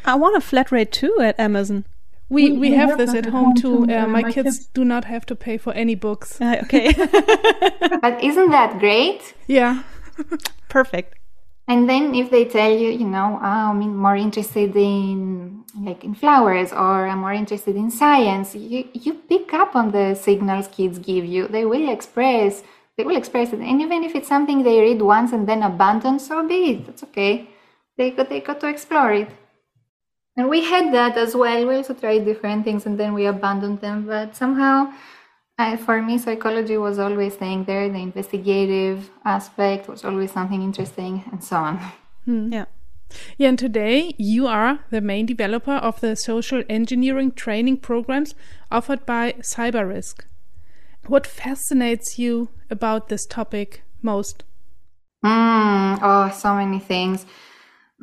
I 0.05 0.15
want 0.15 0.37
a 0.37 0.41
flat 0.41 0.71
rate 0.71 0.91
too 0.91 1.17
at 1.21 1.39
Amazon. 1.39 1.85
We, 2.29 2.51
we, 2.51 2.57
we 2.57 2.71
have, 2.71 2.89
have 2.89 2.97
this 2.97 3.13
at 3.13 3.25
home, 3.25 3.45
home 3.45 3.55
too. 3.55 3.83
Uh, 3.83 4.07
my, 4.07 4.21
my 4.21 4.31
kids, 4.31 4.57
kids, 4.57 4.65
do 4.67 4.83
not 4.83 5.05
have 5.05 5.25
to 5.27 5.35
pay 5.35 5.57
for 5.57 5.73
any 5.73 5.95
books. 5.95 6.41
Uh, 6.41 6.61
okay. 6.63 6.93
but 8.01 8.23
isn't 8.23 8.49
that 8.49 8.79
great? 8.79 9.35
Yeah. 9.47 9.83
Perfect. 10.69 11.19
And 11.67 11.89
then 11.89 12.13
if 12.13 12.29
they 12.29 12.45
tell 12.45 12.71
you, 12.71 12.89
you 12.89 13.07
know, 13.07 13.39
oh, 13.41 13.71
I'm 13.71 13.97
more 13.97 14.15
interested 14.15 14.75
in 14.75 15.63
like 15.79 16.03
in 16.03 16.13
flowers 16.13 16.71
or 16.71 17.07
I'm 17.07 17.19
more 17.19 17.33
interested 17.33 17.75
in 17.75 17.89
science, 17.89 18.55
you, 18.55 18.87
you 18.93 19.13
pick 19.13 19.53
up 19.53 19.75
on 19.75 19.91
the 19.91 20.13
signals 20.15 20.67
kids 20.67 20.99
give 20.99 21.25
you. 21.25 21.47
They 21.47 21.65
will 21.65 21.91
express, 21.91 22.63
they 22.97 23.03
will 23.03 23.17
express 23.17 23.51
it. 23.51 23.59
And 23.59 23.81
even 23.81 24.03
if 24.03 24.15
it's 24.15 24.27
something 24.27 24.63
they 24.63 24.79
read 24.79 25.01
once 25.01 25.31
and 25.31 25.47
then 25.47 25.63
abandon, 25.63 26.19
so 26.19 26.47
be 26.47 26.71
it. 26.71 26.85
That's 26.85 27.03
okay. 27.03 27.49
They 27.97 28.11
got, 28.11 28.29
they 28.29 28.41
got 28.41 28.59
to 28.61 28.67
explore 28.67 29.13
it. 29.13 29.29
And 30.37 30.49
we 30.49 30.63
had 30.63 30.93
that 30.93 31.17
as 31.17 31.35
well. 31.35 31.65
We 31.65 31.75
also 31.75 31.93
tried 31.93 32.25
different 32.25 32.65
things 32.65 32.85
and 32.85 32.99
then 32.99 33.13
we 33.13 33.25
abandoned 33.25 33.81
them. 33.81 34.05
But 34.05 34.35
somehow, 34.35 34.91
uh, 35.57 35.77
for 35.77 36.01
me, 36.01 36.17
psychology 36.17 36.77
was 36.77 36.99
always 36.99 37.35
staying 37.35 37.63
there. 37.65 37.87
The 37.89 37.99
investigative 37.99 39.09
aspect 39.23 39.87
was 39.87 40.03
always 40.03 40.31
something 40.31 40.61
interesting 40.61 41.23
and 41.31 41.43
so 41.43 41.57
on. 41.57 41.79
Hmm. 42.25 42.51
Yeah. 42.51 42.65
Yeah, 43.37 43.49
and 43.49 43.59
today 43.59 44.13
you 44.17 44.47
are 44.47 44.79
the 44.89 44.99
main 44.99 45.25
developer 45.25 45.75
of 45.75 46.01
the 46.01 46.15
social 46.15 46.63
engineering 46.67 47.31
training 47.31 47.77
programs 47.77 48.35
offered 48.71 49.05
by 49.05 49.33
Cyberrisk. 49.41 50.25
What 51.07 51.27
fascinates 51.27 52.17
you 52.17 52.49
about 52.69 53.09
this 53.09 53.25
topic 53.25 53.83
most? 54.01 54.43
Mm, 55.23 55.99
oh, 56.01 56.29
so 56.35 56.55
many 56.55 56.79
things. 56.79 57.25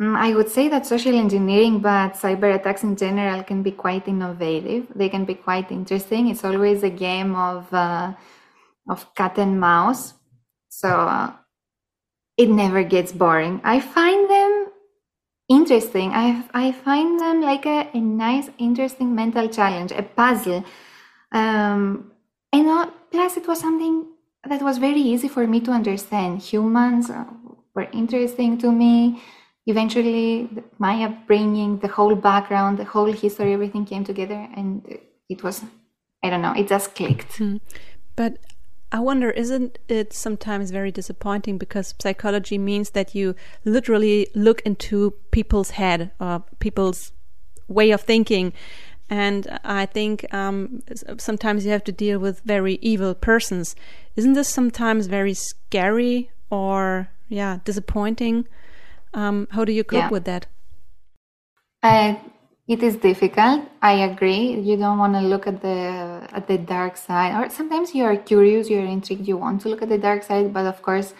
Mm, 0.01 0.17
I 0.17 0.35
would 0.35 0.49
say 0.49 0.69
that 0.69 0.87
social 0.87 1.15
engineering, 1.15 1.81
but 1.81 2.15
cyber 2.15 2.55
attacks 2.55 2.83
in 2.83 2.97
general, 2.97 3.43
can 3.43 3.63
be 3.63 3.73
quite 3.73 4.09
innovative. 4.09 4.87
They 4.95 5.09
can 5.09 5.25
be 5.25 5.35
quite 5.35 5.71
interesting. 5.71 6.29
It's 6.29 6.45
always 6.45 6.83
a 6.83 6.91
game 6.91 7.35
of 7.35 7.73
uh, 7.73 8.15
of 8.89 9.15
cat 9.15 9.39
and 9.39 9.61
mouse, 9.61 10.15
so 10.69 10.89
uh, 10.89 11.33
it 12.39 12.49
never 12.49 12.83
gets 12.83 13.13
boring. 13.13 13.61
I 13.65 13.81
find 13.81 14.31
them 14.31 14.69
interesting. 15.49 16.13
I 16.15 16.43
I 16.55 16.73
find 16.73 17.21
them 17.21 17.43
like 17.43 17.67
a, 17.67 17.91
a 17.93 18.01
nice, 18.01 18.49
interesting 18.59 19.15
mental 19.15 19.49
challenge, 19.49 19.93
a 19.93 20.03
puzzle. 20.03 20.65
Um, 21.33 22.13
uh, 22.53 22.87
plus, 23.11 23.37
it 23.37 23.47
was 23.47 23.61
something 23.61 24.07
that 24.49 24.63
was 24.63 24.79
very 24.79 25.01
easy 25.01 25.29
for 25.29 25.47
me 25.47 25.61
to 25.61 25.71
understand. 25.71 26.41
Humans 26.41 27.11
uh, 27.11 27.25
were 27.75 27.89
interesting 27.93 28.57
to 28.59 28.73
me 28.73 29.21
eventually 29.67 30.49
my 30.79 31.05
upbringing 31.05 31.79
the 31.79 31.89
whole 31.89 32.15
background 32.15 32.79
the 32.79 32.85
whole 32.85 33.13
history 33.13 33.53
everything 33.53 33.85
came 33.85 34.05
together 34.05 34.49
and 34.57 34.99
it 35.29 35.43
was 35.43 35.63
i 36.23 36.31
don't 36.31 36.43
know 36.43 36.53
it 36.57 36.69
just 36.69 36.95
clicked 36.95 37.37
hmm. 37.37 37.57
but 38.17 38.39
i 38.91 38.99
wonder 38.99 39.31
isn't 39.31 39.79
it 39.89 40.13
sometimes 40.13 40.71
very 40.71 40.91
disappointing 40.91 41.59
because 41.59 41.95
psychology 42.01 42.59
means 42.59 42.91
that 42.91 43.15
you 43.15 43.35
literally 43.65 44.29
look 44.35 44.61
into 44.63 45.13
people's 45.31 45.71
head 45.71 46.11
or 46.21 46.43
people's 46.59 47.13
way 47.69 47.91
of 47.91 48.01
thinking 48.01 48.53
and 49.13 49.59
I 49.63 49.85
think 49.85 50.25
um, 50.33 50.83
sometimes 51.19 51.67
you 51.67 51.71
have 51.73 51.85
to 51.85 51.93
deal 51.93 52.19
with 52.19 52.41
very 52.47 52.79
evil 52.81 53.15
persons. 53.15 53.77
Isn't 54.17 54.33
this 54.33 54.49
sometimes 54.49 55.07
very 55.07 55.35
scary 55.35 56.31
or, 56.49 57.11
yeah, 57.29 57.59
disappointing? 57.63 58.49
Um, 59.15 59.49
how 59.51 59.65
do 59.65 59.73
you 59.73 59.85
cope 59.85 59.99
yeah. 59.99 60.09
with 60.11 60.25
that? 60.25 60.47
Uh, 61.83 62.15
it 62.69 62.83
is 62.83 62.97
difficult. 62.97 63.69
I 63.83 63.93
agree. 64.11 64.61
You 64.61 64.77
don't 64.77 64.99
want 64.99 65.15
to 65.15 65.21
look 65.21 65.47
at 65.47 65.61
the 65.61 66.27
at 66.33 66.47
the 66.47 66.59
dark 66.59 66.97
side, 66.97 67.35
or 67.35 67.51
sometimes 67.51 67.95
you 67.95 68.05
are 68.05 68.17
curious, 68.17 68.71
you 68.71 68.79
are 68.79 68.87
intrigued, 68.87 69.27
you 69.27 69.37
want 69.37 69.61
to 69.63 69.69
look 69.69 69.83
at 69.83 69.89
the 69.89 69.99
dark 69.99 70.23
side, 70.23 70.53
but 70.53 70.67
of 70.67 70.81
course, 70.81 71.13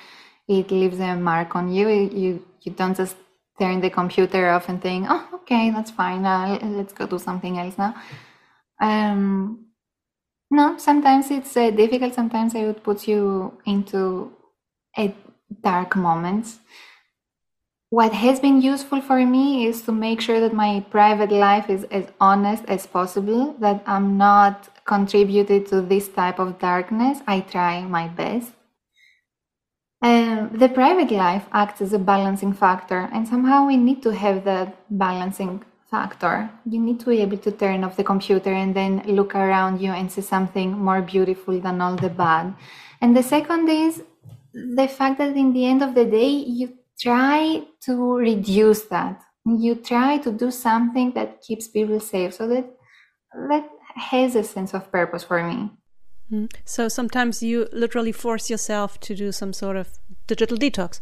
it 0.49 0.71
leaves 0.71 1.01
a 1.01 1.17
mark 1.17 1.57
on 1.57 1.73
you. 1.73 1.89
You 1.89 2.45
you 2.63 2.73
don't 2.73 2.97
just 2.97 3.17
turn 3.59 3.81
the 3.81 3.91
computer 3.91 4.51
off 4.51 4.69
and 4.69 4.81
think, 4.81 5.07
"Oh, 5.09 5.29
okay, 5.43 5.71
that's 5.71 5.91
fine. 5.91 6.25
Uh, 6.25 6.59
let's 6.63 6.93
go 6.93 7.07
do 7.07 7.19
something 7.19 7.59
else 7.59 7.77
now." 7.77 7.95
Um, 8.81 9.67
no, 10.51 10.77
sometimes 10.79 11.31
it's 11.31 11.57
uh, 11.57 11.71
difficult. 11.71 12.15
Sometimes 12.15 12.55
it 12.55 12.65
would 12.67 12.83
put 12.85 13.09
you 13.09 13.59
into 13.67 14.33
a 14.97 15.15
dark 15.63 15.97
moments 15.97 16.61
what 17.93 18.15
has 18.15 18.41
been 18.41 18.63
useful 18.63 19.03
for 19.03 19.27
me 19.27 19.67
is 19.67 19.83
to 19.83 19.93
make 19.93 20.19
sure 20.19 20.41
that 20.41 20.55
my 20.55 20.81
private 20.89 21.31
life 21.31 21.69
is 21.69 21.85
as 21.91 22.07
honest 22.19 22.65
as 22.67 22.87
possible, 22.87 23.55
that 23.61 23.83
I'm 23.87 24.17
not 24.17 24.71
contributed 24.87 25.67
to 25.67 25.83
this 25.83 26.09
type 26.09 26.39
of 26.39 26.59
darkness. 26.59 27.19
I 27.27 27.41
try 27.41 27.83
my 27.83 28.09
best. 28.09 28.53
Um, 30.01 30.53
the 30.55 30.71
private 30.71 31.11
life 31.11 31.45
acts 31.53 31.83
as 31.83 31.93
a 31.93 31.99
balancing 31.99 32.55
factor, 32.55 33.11
and 33.13 33.29
somehow 33.29 33.67
we 33.67 33.77
need 33.77 34.03
to 34.05 34.15
have 34.15 34.45
that 34.45 34.75
balancing 34.89 35.63
factor. 35.91 36.49
You 36.65 36.81
need 36.81 36.99
to 37.01 37.11
be 37.11 37.21
able 37.21 37.37
to 37.37 37.53
turn 37.53 37.85
off 37.85 37.99
the 37.99 38.05
computer 38.05 38.55
and 38.55 38.75
then 38.75 39.03
look 39.05 39.35
around 39.35 39.83
you 39.83 39.91
and 39.91 40.11
see 40.11 40.23
something 40.23 40.79
more 40.79 41.03
beautiful 41.03 41.61
than 41.61 41.83
all 41.83 41.97
the 41.97 42.09
bad. 42.09 42.55
And 43.03 43.15
the 43.15 43.23
second 43.23 43.69
is 43.69 44.03
the 44.55 44.89
fact 44.89 45.19
that 45.19 45.37
in 45.37 45.53
the 45.53 45.67
end 45.67 45.83
of 45.83 45.95
the 45.95 46.07
day, 46.07 46.31
you 46.31 46.79
try 47.03 47.63
to 47.81 48.17
reduce 48.17 48.83
that. 48.83 49.23
You 49.45 49.75
try 49.75 50.19
to 50.19 50.31
do 50.31 50.51
something 50.51 51.13
that 51.15 51.41
keeps 51.43 51.67
people 51.67 51.99
safe 51.99 52.35
so 52.35 52.47
that 52.49 52.67
that 53.49 53.69
has 53.95 54.37
a 54.37 54.45
sense 54.45 54.73
of 54.75 54.91
purpose 54.93 55.25
for 55.25 55.43
me. 55.43 55.71
Mm. 56.31 56.53
So 56.65 56.89
sometimes 56.89 57.43
you 57.43 57.69
literally 57.73 58.13
force 58.13 58.49
yourself 58.49 59.01
to 59.01 59.15
do 59.15 59.33
some 59.33 59.53
sort 59.53 59.77
of 59.77 59.89
digital 60.27 60.57
detox. 60.57 61.01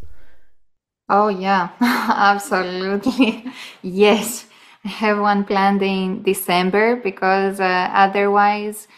Oh, 1.09 1.29
yeah, 1.29 1.71
absolutely. 1.81 3.45
yes, 3.83 4.47
I 4.85 4.89
have 4.89 5.19
one 5.19 5.45
planned 5.45 5.83
in 5.83 6.23
December 6.23 6.97
because 6.97 7.61
uh, 7.61 7.91
otherwise, 7.93 8.89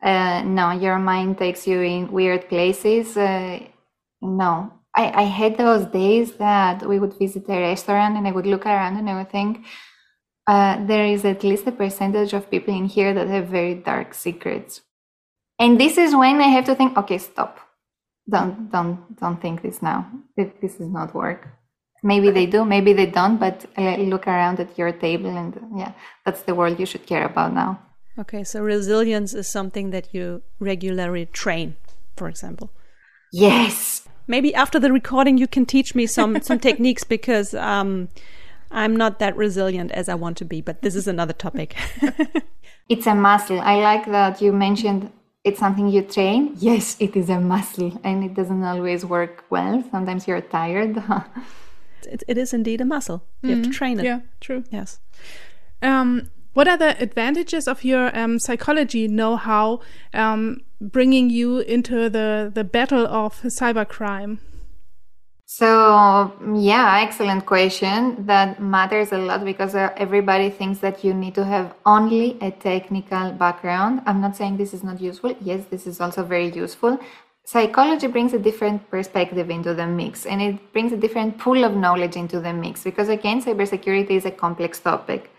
uh, 0.00 0.42
no, 0.42 0.70
your 0.70 0.98
mind 0.98 1.38
takes 1.38 1.66
you 1.66 1.80
in 1.80 2.12
weird 2.12 2.48
places. 2.48 3.16
Uh, 3.16 3.60
no, 4.22 4.77
I, 4.98 5.22
I 5.22 5.26
had 5.40 5.56
those 5.56 5.86
days 5.86 6.32
that 6.46 6.86
we 6.86 6.98
would 6.98 7.14
visit 7.18 7.44
a 7.48 7.60
restaurant 7.60 8.16
and 8.16 8.26
I 8.26 8.32
would 8.32 8.46
look 8.46 8.66
around 8.66 8.96
and 8.96 9.08
I 9.08 9.14
would 9.18 9.30
think, 9.30 9.64
uh, 10.48 10.84
there 10.86 11.06
is 11.06 11.24
at 11.24 11.44
least 11.44 11.66
a 11.66 11.72
percentage 11.72 12.32
of 12.32 12.50
people 12.50 12.74
in 12.74 12.86
here 12.86 13.14
that 13.14 13.28
have 13.28 13.46
very 13.46 13.74
dark 13.74 14.12
secrets. 14.12 14.80
And 15.58 15.78
this 15.78 15.98
is 15.98 16.16
when 16.16 16.40
I 16.40 16.48
have 16.48 16.64
to 16.64 16.74
think, 16.74 16.96
okay, 16.96 17.18
stop. 17.18 17.60
Don't 18.28 18.70
don't 18.70 19.18
don't 19.20 19.40
think 19.40 19.62
this 19.62 19.80
now. 19.80 20.06
This 20.36 20.74
is 20.80 20.88
not 20.98 21.14
work. 21.14 21.48
Maybe 22.02 22.30
they 22.30 22.46
do, 22.46 22.64
maybe 22.64 22.92
they 22.92 23.06
don't, 23.06 23.38
but 23.38 23.66
uh, 23.76 23.96
look 23.96 24.26
around 24.26 24.60
at 24.60 24.78
your 24.78 24.92
table 24.92 25.36
and 25.36 25.52
yeah, 25.76 25.92
that's 26.24 26.42
the 26.42 26.54
world 26.54 26.78
you 26.78 26.86
should 26.86 27.06
care 27.06 27.24
about 27.24 27.52
now. 27.54 27.80
Okay, 28.18 28.44
so 28.44 28.62
resilience 28.62 29.32
is 29.34 29.48
something 29.48 29.90
that 29.90 30.14
you 30.14 30.42
regularly 30.58 31.26
train, 31.26 31.76
for 32.16 32.28
example. 32.28 32.70
Yes, 33.32 34.07
maybe 34.28 34.54
after 34.54 34.78
the 34.78 34.92
recording 34.92 35.38
you 35.38 35.48
can 35.48 35.66
teach 35.66 35.94
me 35.94 36.06
some 36.06 36.40
some 36.48 36.60
techniques 36.60 37.02
because 37.02 37.54
um, 37.54 38.08
I'm 38.70 38.94
not 38.96 39.18
that 39.18 39.36
resilient 39.36 39.90
as 39.92 40.08
I 40.08 40.14
want 40.14 40.36
to 40.38 40.44
be. 40.44 40.60
But 40.60 40.82
this 40.82 40.94
is 40.94 41.08
another 41.08 41.32
topic. 41.32 41.74
it's 42.88 43.06
a 43.06 43.14
muscle. 43.14 43.60
I 43.60 43.76
like 43.76 44.06
that 44.06 44.40
you 44.40 44.52
mentioned 44.52 45.10
it's 45.44 45.58
something 45.58 45.88
you 45.88 46.02
train. 46.02 46.54
Yes, 46.58 46.96
it 47.00 47.16
is 47.16 47.30
a 47.30 47.40
muscle, 47.40 47.98
and 48.04 48.24
it 48.24 48.34
doesn't 48.34 48.62
always 48.62 49.04
work 49.04 49.44
well. 49.50 49.82
Sometimes 49.90 50.28
you're 50.28 50.42
tired. 50.42 51.02
it, 52.02 52.22
it 52.28 52.36
is 52.36 52.52
indeed 52.52 52.80
a 52.80 52.84
muscle. 52.84 53.24
You 53.42 53.48
mm-hmm. 53.48 53.48
have 53.48 53.64
to 53.64 53.70
mm-hmm. 53.70 53.78
train 53.78 54.00
it. 54.00 54.04
Yeah, 54.04 54.20
true. 54.40 54.64
Yes. 54.70 55.00
Um, 55.82 56.30
What 56.54 56.66
are 56.66 56.76
the 56.76 57.00
advantages 57.00 57.68
of 57.68 57.84
your 57.84 58.10
um, 58.18 58.40
psychology 58.40 59.06
know-how 59.06 59.80
um, 60.12 60.60
bringing 60.80 61.30
you 61.30 61.58
into 61.58 62.08
the, 62.08 62.50
the 62.52 62.64
battle 62.64 63.06
of 63.06 63.40
cybercrime? 63.42 64.38
So, 65.50 66.30
yeah, 66.54 67.00
excellent 67.00 67.46
question. 67.46 68.26
That 68.26 68.60
matters 68.60 69.12
a 69.12 69.18
lot 69.18 69.46
because 69.46 69.74
uh, 69.74 69.94
everybody 69.96 70.50
thinks 70.50 70.78
that 70.80 71.02
you 71.02 71.14
need 71.14 71.34
to 71.36 71.44
have 71.44 71.74
only 71.86 72.36
a 72.42 72.50
technical 72.50 73.32
background. 73.32 74.02
I'm 74.04 74.20
not 74.20 74.36
saying 74.36 74.58
this 74.58 74.74
is 74.74 74.84
not 74.84 75.00
useful. 75.00 75.34
Yes, 75.40 75.64
this 75.70 75.86
is 75.86 76.02
also 76.02 76.22
very 76.22 76.52
useful. 76.52 76.98
Psychology 77.44 78.08
brings 78.08 78.34
a 78.34 78.38
different 78.38 78.90
perspective 78.90 79.48
into 79.48 79.72
the 79.72 79.86
mix 79.86 80.26
and 80.26 80.42
it 80.42 80.72
brings 80.74 80.92
a 80.92 80.98
different 80.98 81.38
pool 81.38 81.64
of 81.64 81.74
knowledge 81.74 82.14
into 82.14 82.40
the 82.40 82.52
mix 82.52 82.84
because, 82.84 83.08
again, 83.08 83.42
cybersecurity 83.42 84.10
is 84.10 84.26
a 84.26 84.30
complex 84.30 84.78
topic. 84.78 85.30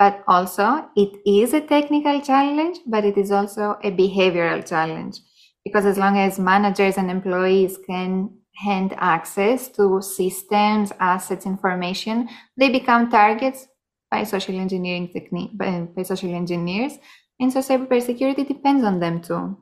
But 0.00 0.24
also, 0.26 0.88
it 0.96 1.20
is 1.26 1.52
a 1.52 1.60
technical 1.60 2.22
challenge, 2.22 2.78
but 2.86 3.04
it 3.04 3.18
is 3.18 3.30
also 3.30 3.76
a 3.84 3.90
behavioral 3.92 4.66
challenge 4.66 5.20
because 5.62 5.84
as 5.84 5.98
long 5.98 6.16
as 6.16 6.38
managers 6.38 6.96
and 6.96 7.10
employees 7.10 7.76
can 7.86 8.30
hand 8.56 8.94
access 8.96 9.68
to 9.76 10.00
systems, 10.00 10.90
assets, 11.00 11.44
information, 11.44 12.30
they 12.56 12.70
become 12.70 13.10
targets 13.10 13.68
by 14.10 14.24
social 14.24 14.58
engineering 14.58 15.10
technique 15.12 15.50
by, 15.52 15.86
by 15.94 16.02
social 16.02 16.34
engineers. 16.34 16.94
And 17.38 17.52
so 17.52 17.60
cybersecurity 17.60 18.48
depends 18.48 18.84
on 18.84 19.00
them 19.00 19.20
too. 19.20 19.58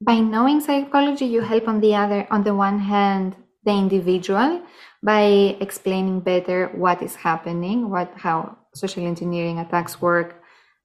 By 0.00 0.20
knowing 0.20 0.62
psychology, 0.62 1.26
you 1.26 1.42
help 1.42 1.68
on 1.68 1.82
the 1.82 1.94
other, 1.94 2.26
on 2.30 2.42
the 2.42 2.54
one 2.54 2.78
hand, 2.78 3.36
the 3.64 3.72
individual 3.72 4.62
by 5.02 5.56
explaining 5.60 6.20
better 6.20 6.68
what 6.68 7.02
is 7.02 7.16
happening, 7.16 7.90
what 7.90 8.10
how 8.16 8.56
social 8.74 9.06
engineering 9.06 9.58
attacks 9.58 10.00
work, 10.00 10.42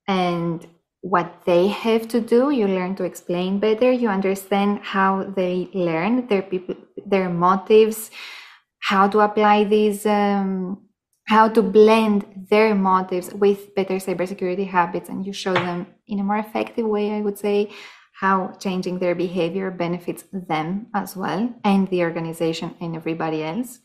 and 0.07 0.67
what 1.01 1.41
they 1.45 1.67
have 1.67 2.07
to 2.07 2.19
do 2.19 2.49
you 2.49 2.67
learn 2.67 2.95
to 2.95 3.03
explain 3.03 3.59
better 3.59 3.91
you 3.91 4.09
understand 4.09 4.79
how 4.81 5.23
they 5.35 5.69
learn 5.73 6.27
their 6.27 6.41
people 6.41 6.75
their 7.05 7.29
motives 7.29 8.09
how 8.79 9.07
to 9.07 9.19
apply 9.19 9.63
these 9.63 10.05
um, 10.05 10.81
how 11.27 11.47
to 11.47 11.61
blend 11.61 12.25
their 12.49 12.73
motives 12.73 13.33
with 13.33 13.73
better 13.75 13.95
cybersecurity 13.95 14.67
habits 14.67 15.09
and 15.09 15.25
you 15.25 15.33
show 15.33 15.53
them 15.53 15.85
in 16.07 16.19
a 16.19 16.23
more 16.23 16.37
effective 16.37 16.85
way 16.85 17.11
i 17.11 17.21
would 17.21 17.37
say 17.37 17.69
how 18.13 18.51
changing 18.59 18.97
their 18.97 19.13
behavior 19.13 19.69
benefits 19.69 20.23
them 20.33 20.87
as 20.95 21.15
well 21.15 21.53
and 21.63 21.87
the 21.89 22.01
organization 22.01 22.73
and 22.81 22.95
everybody 22.95 23.43
else 23.43 23.79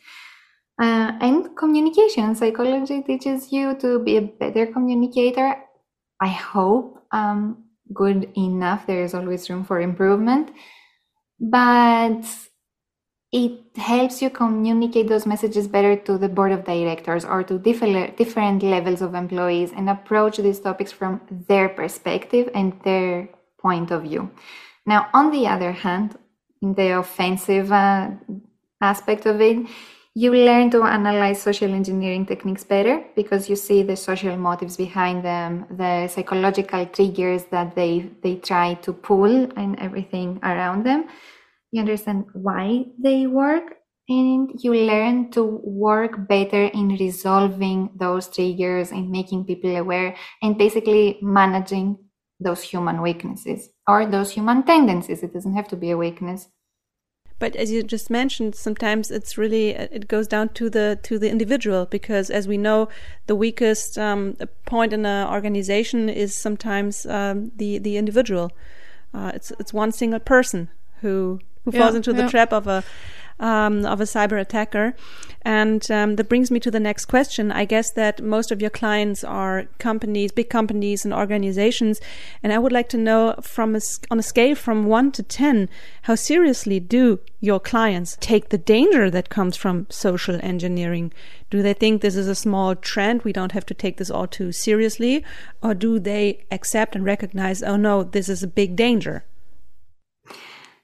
uh, 0.80 1.12
and 1.20 1.56
communication 1.56 2.34
psychology 2.34 3.02
teaches 3.02 3.52
you 3.52 3.74
to 3.76 3.98
be 3.98 4.16
a 4.16 4.22
better 4.22 4.66
communicator 4.66 5.54
I 6.22 6.28
hope 6.28 7.04
um, 7.10 7.64
good 7.92 8.30
enough. 8.36 8.86
There 8.86 9.02
is 9.02 9.12
always 9.12 9.50
room 9.50 9.64
for 9.64 9.80
improvement, 9.80 10.52
but 11.40 12.24
it 13.32 13.58
helps 13.76 14.22
you 14.22 14.30
communicate 14.30 15.08
those 15.08 15.26
messages 15.26 15.66
better 15.66 15.96
to 15.96 16.18
the 16.18 16.28
board 16.28 16.52
of 16.52 16.64
directors 16.64 17.24
or 17.24 17.42
to 17.42 17.58
different 17.58 18.16
different 18.16 18.62
levels 18.62 19.02
of 19.02 19.16
employees 19.16 19.72
and 19.72 19.90
approach 19.90 20.36
these 20.36 20.60
topics 20.60 20.92
from 20.92 21.20
their 21.48 21.68
perspective 21.68 22.48
and 22.54 22.72
their 22.84 23.28
point 23.60 23.90
of 23.90 24.04
view. 24.04 24.30
Now, 24.86 25.08
on 25.12 25.32
the 25.32 25.48
other 25.48 25.72
hand, 25.72 26.16
in 26.60 26.74
the 26.74 26.98
offensive 27.00 27.72
uh, 27.72 28.10
aspect 28.80 29.26
of 29.26 29.40
it, 29.40 29.66
you 30.14 30.34
learn 30.34 30.70
to 30.70 30.82
analyze 30.82 31.40
social 31.40 31.72
engineering 31.72 32.26
techniques 32.26 32.64
better 32.64 33.02
because 33.16 33.48
you 33.48 33.56
see 33.56 33.82
the 33.82 33.96
social 33.96 34.36
motives 34.36 34.76
behind 34.76 35.24
them, 35.24 35.66
the 35.70 36.06
psychological 36.08 36.84
triggers 36.86 37.44
that 37.46 37.74
they 37.74 38.10
they 38.22 38.36
try 38.36 38.74
to 38.74 38.92
pull 38.92 39.48
and 39.56 39.78
everything 39.80 40.38
around 40.42 40.84
them. 40.84 41.08
You 41.70 41.80
understand 41.80 42.26
why 42.34 42.84
they 42.98 43.26
work 43.26 43.76
and 44.06 44.50
you 44.62 44.74
learn 44.74 45.30
to 45.30 45.44
work 45.64 46.28
better 46.28 46.64
in 46.64 46.88
resolving 47.00 47.88
those 47.96 48.28
triggers 48.28 48.90
and 48.90 49.10
making 49.10 49.46
people 49.46 49.74
aware 49.76 50.14
and 50.42 50.58
basically 50.58 51.18
managing 51.22 51.96
those 52.38 52.60
human 52.60 53.00
weaknesses 53.00 53.70
or 53.88 54.04
those 54.04 54.30
human 54.30 54.64
tendencies. 54.64 55.22
It 55.22 55.32
doesn't 55.32 55.54
have 55.56 55.68
to 55.68 55.76
be 55.76 55.90
a 55.90 55.96
weakness 55.96 56.48
but 57.42 57.56
as 57.56 57.72
you 57.72 57.82
just 57.82 58.08
mentioned 58.08 58.54
sometimes 58.54 59.10
it's 59.10 59.36
really 59.36 59.76
uh, 59.76 59.88
it 59.90 60.06
goes 60.06 60.28
down 60.28 60.48
to 60.50 60.70
the 60.70 60.96
to 61.02 61.18
the 61.18 61.28
individual 61.28 61.86
because 61.86 62.30
as 62.30 62.46
we 62.46 62.56
know 62.56 62.88
the 63.26 63.34
weakest 63.34 63.98
um, 63.98 64.36
point 64.64 64.92
in 64.92 65.04
an 65.04 65.26
organization 65.26 66.08
is 66.08 66.36
sometimes 66.36 67.04
um, 67.06 67.50
the 67.56 67.78
the 67.78 67.96
individual 67.96 68.52
uh, 69.12 69.32
it's 69.34 69.50
it's 69.58 69.72
one 69.72 69.90
single 69.90 70.20
person 70.20 70.68
who 71.00 71.40
who 71.64 71.72
yeah, 71.72 71.80
falls 71.80 71.96
into 71.96 72.12
the 72.12 72.22
yeah. 72.22 72.28
trap 72.28 72.52
of 72.52 72.68
a 72.68 72.84
um, 73.42 73.84
of 73.84 74.00
a 74.00 74.04
cyber 74.04 74.40
attacker. 74.40 74.94
And 75.44 75.90
um, 75.90 76.14
that 76.16 76.28
brings 76.28 76.52
me 76.52 76.60
to 76.60 76.70
the 76.70 76.78
next 76.78 77.06
question. 77.06 77.50
I 77.50 77.64
guess 77.64 77.90
that 77.90 78.22
most 78.22 78.52
of 78.52 78.60
your 78.60 78.70
clients 78.70 79.24
are 79.24 79.66
companies, 79.78 80.30
big 80.30 80.48
companies 80.48 81.04
and 81.04 81.12
organizations. 81.12 82.00
And 82.44 82.52
I 82.52 82.58
would 82.58 82.70
like 82.70 82.88
to 82.90 82.96
know 82.96 83.34
from 83.42 83.74
a, 83.74 83.80
on 84.10 84.20
a 84.20 84.22
scale 84.22 84.54
from 84.54 84.86
one 84.86 85.10
to 85.12 85.22
10, 85.24 85.68
how 86.02 86.14
seriously 86.14 86.78
do 86.78 87.18
your 87.40 87.58
clients 87.58 88.16
take 88.20 88.50
the 88.50 88.58
danger 88.58 89.10
that 89.10 89.28
comes 89.28 89.56
from 89.56 89.88
social 89.90 90.38
engineering? 90.40 91.12
Do 91.50 91.60
they 91.60 91.74
think 91.74 92.00
this 92.00 92.14
is 92.14 92.28
a 92.28 92.36
small 92.36 92.76
trend? 92.76 93.22
We 93.22 93.32
don't 93.32 93.52
have 93.52 93.66
to 93.66 93.74
take 93.74 93.96
this 93.96 94.10
all 94.10 94.28
too 94.28 94.52
seriously. 94.52 95.24
Or 95.60 95.74
do 95.74 95.98
they 95.98 96.44
accept 96.52 96.94
and 96.94 97.04
recognize, 97.04 97.64
oh 97.64 97.76
no, 97.76 98.04
this 98.04 98.28
is 98.28 98.44
a 98.44 98.46
big 98.46 98.76
danger? 98.76 99.24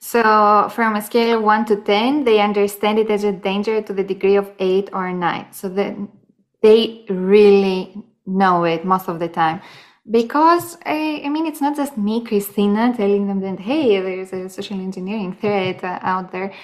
So, 0.01 0.71
from 0.73 0.95
a 0.95 1.03
scale 1.03 1.39
of 1.39 1.43
1 1.43 1.65
to 1.67 1.77
10, 1.77 2.25
they 2.25 2.41
understand 2.41 2.99
it 2.99 3.11
as 3.11 3.25
a 3.25 3.33
danger 3.33 3.83
to 3.83 3.93
the 3.93 4.05
degree 4.05 4.37
of 4.37 4.51
8 4.59 4.91
or 4.93 5.13
9. 5.13 5.47
So, 5.53 5.69
that 5.71 5.97
they 6.63 7.05
really 7.09 8.05
know 8.25 8.65
it 8.65 8.85
most 8.85 9.09
of 9.09 9.19
the 9.19 9.29
time. 9.29 9.61
Because, 10.09 10.79
I, 10.87 11.23
I 11.25 11.29
mean, 11.29 11.47
it's 11.47 11.61
not 11.61 11.77
just 11.77 11.99
me, 11.99 12.25
Christina, 12.25 12.95
telling 12.97 13.27
them 13.27 13.41
that, 13.41 13.59
hey, 13.59 14.01
there's 14.01 14.33
a 14.33 14.49
social 14.49 14.79
engineering 14.79 15.37
threat 15.39 15.83
uh, 15.83 15.99
out 16.03 16.31
there. 16.31 16.55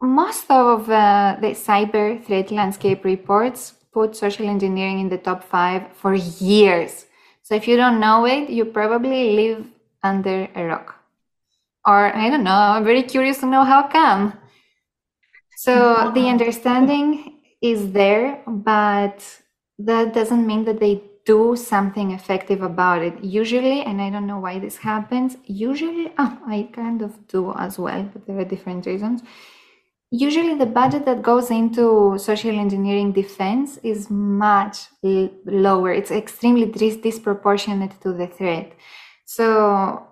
Most 0.00 0.50
of 0.50 0.88
uh, 0.88 1.36
the 1.40 1.48
cyber 1.48 2.24
threat 2.24 2.50
landscape 2.50 3.04
reports 3.04 3.74
put 3.92 4.16
social 4.16 4.48
engineering 4.48 5.00
in 5.00 5.08
the 5.10 5.18
top 5.18 5.44
five 5.44 5.92
for 5.94 6.14
years. 6.14 7.04
So, 7.42 7.54
if 7.54 7.68
you 7.68 7.76
don't 7.76 8.00
know 8.00 8.24
it, 8.24 8.48
you 8.48 8.64
probably 8.64 9.36
live 9.36 9.66
under 10.02 10.48
a 10.54 10.64
rock 10.64 10.97
or 11.88 12.14
I 12.16 12.30
don't 12.30 12.44
know, 12.44 12.52
I'm 12.76 12.84
very 12.84 13.02
curious 13.02 13.40
to 13.40 13.46
know 13.46 13.64
how 13.64 13.88
come. 13.88 14.34
So 15.54 16.10
the 16.14 16.28
understanding 16.28 17.40
is 17.60 17.92
there, 17.92 18.42
but 18.46 19.24
that 19.78 20.14
doesn't 20.14 20.46
mean 20.46 20.64
that 20.64 20.80
they 20.80 21.02
do 21.24 21.56
something 21.56 22.12
effective 22.12 22.62
about 22.62 23.02
it. 23.02 23.22
Usually, 23.22 23.82
and 23.82 24.00
I 24.00 24.10
don't 24.10 24.26
know 24.26 24.38
why 24.38 24.58
this 24.58 24.76
happens, 24.78 25.36
usually, 25.44 26.12
oh, 26.18 26.38
I 26.46 26.68
kind 26.72 27.02
of 27.02 27.26
do 27.28 27.52
as 27.56 27.78
well, 27.78 28.08
but 28.12 28.26
there 28.26 28.38
are 28.38 28.44
different 28.44 28.86
reasons. 28.86 29.22
Usually, 30.10 30.54
the 30.54 30.66
budget 30.66 31.04
that 31.06 31.22
goes 31.22 31.50
into 31.50 32.18
social 32.18 32.58
engineering 32.58 33.12
defense 33.12 33.78
is 33.82 34.10
much 34.10 34.78
l- 35.04 35.30
lower. 35.44 35.92
It's 35.92 36.10
extremely 36.10 36.66
dis- 36.66 36.96
disproportionate 36.96 38.00
to 38.02 38.14
the 38.14 38.26
threat. 38.26 38.72
So, 39.26 40.06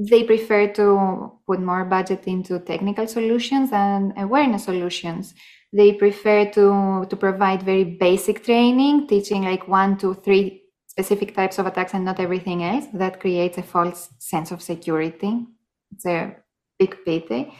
they 0.00 0.24
prefer 0.24 0.66
to 0.72 1.30
put 1.46 1.60
more 1.60 1.84
budget 1.84 2.26
into 2.26 2.58
technical 2.60 3.06
solutions 3.06 3.70
and 3.70 4.14
awareness 4.16 4.64
solutions. 4.64 5.34
They 5.74 5.92
prefer 5.92 6.50
to, 6.52 7.06
to 7.08 7.16
provide 7.16 7.62
very 7.62 7.84
basic 7.84 8.42
training, 8.42 9.08
teaching 9.08 9.42
like 9.42 9.68
one, 9.68 9.98
two, 9.98 10.14
three 10.14 10.62
specific 10.86 11.36
types 11.36 11.58
of 11.58 11.66
attacks 11.66 11.92
and 11.92 12.04
not 12.04 12.18
everything 12.18 12.64
else. 12.64 12.86
That 12.94 13.20
creates 13.20 13.58
a 13.58 13.62
false 13.62 14.08
sense 14.18 14.50
of 14.50 14.62
security. 14.62 15.46
It's 15.92 16.06
a 16.06 16.34
big 16.78 16.96
pity. 17.04 17.52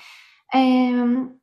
Um, 0.53 1.37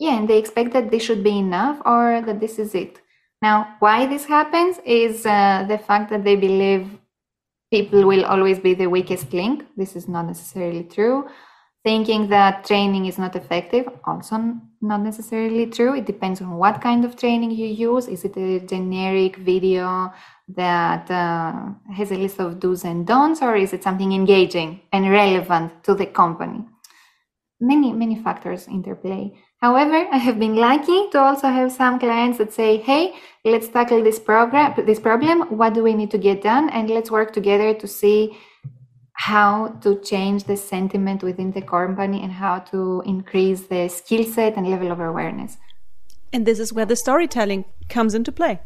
yeah, 0.00 0.18
and 0.18 0.28
they 0.28 0.38
expect 0.38 0.72
that 0.72 0.90
this 0.90 1.04
should 1.04 1.22
be 1.22 1.38
enough 1.38 1.80
or 1.86 2.22
that 2.26 2.40
this 2.40 2.58
is 2.58 2.74
it. 2.74 3.00
Now, 3.40 3.76
why 3.78 4.06
this 4.06 4.24
happens 4.24 4.80
is 4.84 5.24
uh, 5.24 5.64
the 5.68 5.78
fact 5.78 6.10
that 6.10 6.24
they 6.24 6.36
believe 6.36 6.98
people 7.70 8.06
will 8.06 8.24
always 8.24 8.58
be 8.58 8.74
the 8.74 8.88
weakest 8.88 9.32
link. 9.32 9.64
This 9.76 9.96
is 9.96 10.08
not 10.08 10.26
necessarily 10.26 10.84
true. 10.84 11.28
Thinking 11.82 12.28
that 12.28 12.66
training 12.66 13.06
is 13.06 13.16
not 13.16 13.34
effective, 13.36 13.88
also 14.04 14.36
not 14.82 15.00
necessarily 15.00 15.64
true. 15.66 15.94
It 15.94 16.04
depends 16.04 16.42
on 16.42 16.56
what 16.56 16.82
kind 16.82 17.06
of 17.06 17.16
training 17.16 17.52
you 17.52 17.66
use. 17.66 18.06
Is 18.06 18.24
it 18.24 18.36
a 18.36 18.60
generic 18.60 19.36
video 19.36 20.12
that 20.48 21.10
uh, 21.10 21.70
has 21.94 22.10
a 22.10 22.16
list 22.16 22.38
of 22.38 22.60
do's 22.60 22.84
and 22.84 23.06
don'ts, 23.06 23.40
or 23.40 23.56
is 23.56 23.72
it 23.72 23.82
something 23.82 24.12
engaging 24.12 24.82
and 24.92 25.10
relevant 25.10 25.82
to 25.84 25.94
the 25.94 26.04
company? 26.04 26.66
Many, 27.60 27.92
many 27.92 28.22
factors 28.22 28.68
interplay. 28.68 29.32
However, 29.60 30.06
I 30.10 30.16
have 30.16 30.38
been 30.38 30.56
lucky 30.56 31.08
to 31.12 31.20
also 31.20 31.48
have 31.48 31.70
some 31.70 31.98
clients 31.98 32.38
that 32.38 32.52
say, 32.52 32.78
"Hey, 32.78 33.12
let's 33.44 33.68
tackle 33.68 34.02
this 34.02 34.18
program, 34.18 34.72
this 34.86 35.00
problem. 35.00 35.42
What 35.60 35.74
do 35.74 35.82
we 35.82 35.94
need 35.94 36.10
to 36.12 36.18
get 36.18 36.42
done, 36.42 36.70
and 36.70 36.88
let's 36.88 37.10
work 37.10 37.32
together 37.32 37.74
to 37.74 37.86
see 37.86 38.38
how 39.12 39.76
to 39.82 40.00
change 40.00 40.44
the 40.44 40.56
sentiment 40.56 41.22
within 41.22 41.52
the 41.52 41.60
company 41.60 42.22
and 42.22 42.32
how 42.32 42.60
to 42.72 43.02
increase 43.04 43.66
the 43.72 43.88
skill 43.88 44.24
set 44.24 44.56
and 44.56 44.66
level 44.66 44.90
of 44.90 45.00
awareness." 45.00 45.58
And 46.32 46.46
this 46.46 46.58
is 46.58 46.72
where 46.72 46.86
the 46.86 46.96
storytelling 46.96 47.64
comes 47.88 48.14
into 48.14 48.32
play. 48.32 48.60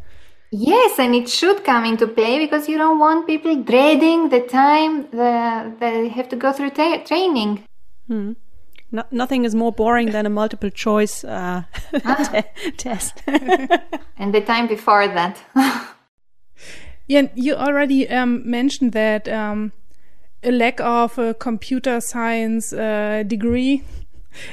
Yes, 0.52 0.98
and 1.00 1.12
it 1.14 1.28
should 1.28 1.64
come 1.64 1.84
into 1.84 2.06
play 2.06 2.38
because 2.38 2.68
you 2.68 2.78
don't 2.78 3.00
want 3.00 3.26
people 3.26 3.56
dreading 3.56 4.28
the 4.28 4.40
time 4.40 5.08
that 5.10 5.80
they 5.80 6.08
have 6.08 6.28
to 6.28 6.36
go 6.36 6.52
through 6.52 6.70
ta- 6.70 7.02
training. 7.04 7.64
Hmm. 8.06 8.32
No, 8.94 9.02
nothing 9.10 9.44
is 9.44 9.56
more 9.56 9.72
boring 9.72 10.12
than 10.12 10.24
a 10.24 10.30
multiple 10.30 10.70
choice 10.70 11.24
uh, 11.24 11.62
ah. 12.04 12.44
test. 12.76 13.24
and 13.26 14.32
the 14.32 14.40
time 14.40 14.68
before 14.68 15.08
that. 15.08 15.42
yeah, 17.08 17.22
you 17.34 17.56
already 17.56 18.08
um, 18.08 18.48
mentioned 18.48 18.92
that 18.92 19.28
um, 19.28 19.72
a 20.44 20.52
lack 20.52 20.78
of 20.78 21.18
a 21.18 21.34
computer 21.34 22.00
science 22.00 22.72
uh, 22.72 23.24
degree 23.26 23.82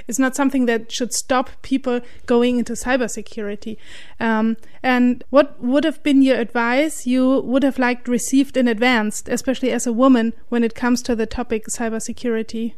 is 0.08 0.17
not 0.17 0.36
something 0.36 0.65
that 0.65 0.91
should 0.91 1.13
stop 1.13 1.51
people 1.62 2.01
going 2.25 2.58
into 2.58 2.73
cybersecurity. 2.73 3.77
Um, 4.19 4.58
and 4.82 5.23
what 5.30 5.62
would 5.62 5.84
have 5.84 6.01
been 6.01 6.23
your 6.23 6.39
advice 6.39 7.06
you 7.06 7.41
would 7.41 7.62
have 7.62 7.77
liked 7.77 8.08
received 8.08 8.58
in 8.58 8.67
advance, 8.67 9.21
especially 9.27 9.71
as 9.71 9.86
a 9.86 9.93
woman, 9.93 10.34
when 10.49 10.63
it 10.63 10.73
comes 10.73 11.04
to 11.04 11.15
the 11.15 11.27
topic 11.27 11.65
cybersecurity? 11.67 12.73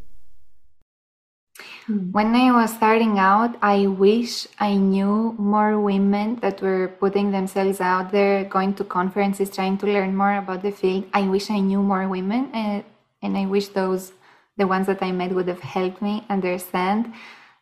Hmm. 1.86 2.12
When 2.12 2.36
I 2.36 2.52
was 2.52 2.74
starting 2.74 3.20
out, 3.20 3.56
I 3.62 3.88
wish 3.88 4.48
I 4.60 4.76
knew 4.76 5.36
more 5.38 5.80
women 5.80 6.38
that 6.38 6.62
were 6.62 6.88
putting 7.00 7.32
themselves 7.32 7.80
out 7.80 8.12
there, 8.12 8.44
going 8.46 8.74
to 8.76 8.84
conferences, 8.84 9.50
trying 9.50 9.78
to 9.80 9.86
learn 9.86 10.16
more 10.16 10.38
about 10.38 10.64
the 10.64 10.72
field. 10.72 11.06
I 11.14 11.24
wish 11.24 11.50
I 11.52 11.60
knew 11.60 11.82
more 11.82 12.08
women, 12.08 12.50
and, 12.54 12.84
and 13.22 13.38
I 13.38 13.46
wish 13.46 13.68
those, 13.70 14.14
the 14.58 14.66
ones 14.66 14.88
that 14.88 15.04
I 15.04 15.12
met, 15.12 15.32
would 15.32 15.48
have 15.48 15.62
helped 15.62 16.02
me 16.02 16.26
understand 16.30 17.14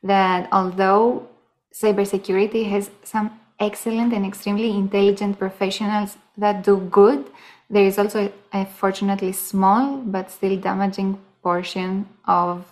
that 0.04 0.48
although 0.52 1.28
cybersecurity 1.74 2.70
has 2.70 2.90
some 3.04 3.40
excellent 3.60 4.14
and 4.14 4.26
extremely 4.26 4.72
intelligent 4.72 5.38
professionals 5.38 6.18
that 6.38 6.64
do 6.64 6.78
good, 6.78 7.30
there 7.70 7.86
is 7.86 7.98
also 7.98 8.32
a 8.54 8.66
fortunately 8.66 9.32
small 9.32 9.98
but 9.98 10.32
still 10.32 10.58
damaging 10.58 11.20
portion 11.42 12.08
of 12.26 12.66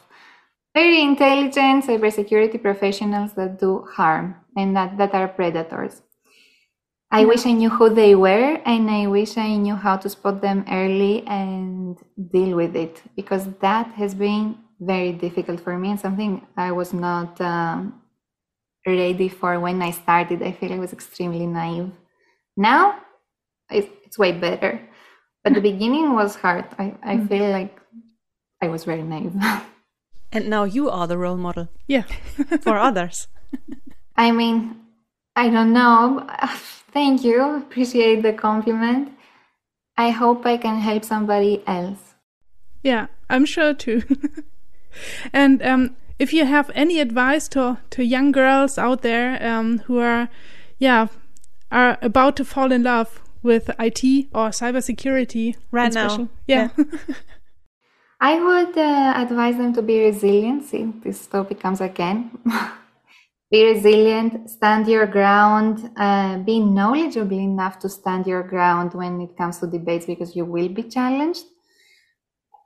very 0.80 1.02
intelligent 1.02 1.84
cybersecurity 1.84 2.58
professionals 2.62 3.34
that 3.34 3.60
do 3.60 3.86
harm 3.98 4.28
and 4.56 4.70
that, 4.78 4.98
that 4.98 5.14
are 5.14 5.28
predators. 5.28 6.02
I 7.12 7.26
wish 7.26 7.46
I 7.46 7.52
knew 7.52 7.72
who 7.78 7.90
they 8.02 8.14
were 8.16 8.52
and 8.66 8.90
I 8.90 9.08
wish 9.08 9.38
I 9.38 9.58
knew 9.58 9.76
how 9.76 9.98
to 9.98 10.08
spot 10.10 10.42
them 10.42 10.64
early 10.72 11.16
and 11.28 11.98
deal 12.32 12.56
with 12.56 12.76
it 12.76 13.02
because 13.16 13.44
that 13.60 13.88
has 14.02 14.14
been 14.14 14.58
very 14.80 15.12
difficult 15.12 15.60
for 15.60 15.78
me 15.78 15.90
and 15.92 16.00
something 16.00 16.48
I 16.56 16.72
was 16.72 16.94
not 16.94 17.42
um, 17.42 18.02
ready 18.88 19.28
for 19.28 19.60
when 19.60 19.82
I 19.82 19.92
started. 19.92 20.42
I 20.44 20.54
feel 20.54 20.72
I 20.72 20.80
was 20.80 20.94
extremely 20.94 21.48
naive. 21.48 21.92
Now 22.56 22.84
it's 23.70 24.18
way 24.18 24.32
better, 24.32 24.80
but 25.44 25.54
the 25.56 25.62
beginning 25.72 26.14
was 26.14 26.36
hard. 26.36 26.66
I, 26.78 26.96
I 27.04 27.16
mm. 27.18 27.28
feel 27.28 27.50
like 27.50 27.74
I 28.62 28.68
was 28.70 28.86
very 28.86 29.04
naive. 29.04 29.36
And 30.32 30.50
now 30.50 30.64
you 30.64 30.90
are 30.90 31.08
the 31.08 31.18
role 31.18 31.38
model. 31.38 31.70
Yeah. 31.88 32.04
for 32.62 32.78
others. 32.78 33.28
I 34.16 34.32
mean, 34.32 34.76
I 35.36 35.50
don't 35.50 35.74
know. 35.74 36.28
Thank 36.92 37.24
you. 37.24 37.42
Appreciate 37.58 38.22
the 38.22 38.34
compliment. 38.34 39.14
I 39.98 40.10
hope 40.10 40.46
I 40.46 40.58
can 40.58 40.80
help 40.80 41.04
somebody 41.04 41.64
else. 41.68 42.16
Yeah, 42.84 43.08
I'm 43.30 43.46
sure 43.46 43.74
too. 43.74 44.04
and 45.34 45.62
um, 45.62 45.96
if 46.18 46.34
you 46.34 46.46
have 46.46 46.72
any 46.74 47.00
advice 47.00 47.48
to 47.50 47.78
to 47.92 48.04
young 48.04 48.32
girls 48.32 48.78
out 48.78 49.02
there 49.02 49.42
um, 49.46 49.80
who 49.80 50.00
are, 50.00 50.30
yeah, 50.78 51.08
are 51.72 51.98
about 52.02 52.36
to 52.38 52.46
fall 52.46 52.72
in 52.72 52.84
love 52.84 53.22
with 53.44 53.70
IT 53.80 54.28
or 54.34 54.50
cybersecurity, 54.50 55.56
right 55.72 55.94
now, 55.94 56.30
yeah. 56.48 56.70
yeah. 56.78 56.86
I 58.22 58.40
would 58.40 58.78
uh, 58.78 59.14
advise 59.16 59.56
them 59.58 59.74
to 59.74 59.82
be 59.82 60.04
resilient. 60.04 60.66
See, 60.66 60.92
this 61.04 61.26
topic 61.28 61.62
comes 61.62 61.80
again. 61.80 62.32
be 63.52 63.64
resilient, 63.64 64.50
stand 64.50 64.88
your 64.88 65.08
ground, 65.08 65.90
uh, 65.96 66.38
be 66.40 66.60
knowledgeable 66.60 67.40
enough 67.40 67.80
to 67.80 67.90
stand 67.90 68.28
your 68.28 68.44
ground 68.44 68.94
when 68.94 69.22
it 69.22 69.38
comes 69.38 69.60
to 69.60 69.68
debates 69.68 70.06
because 70.06 70.36
you 70.36 70.44
will 70.44 70.68
be 70.68 70.84
challenged. 70.84 71.46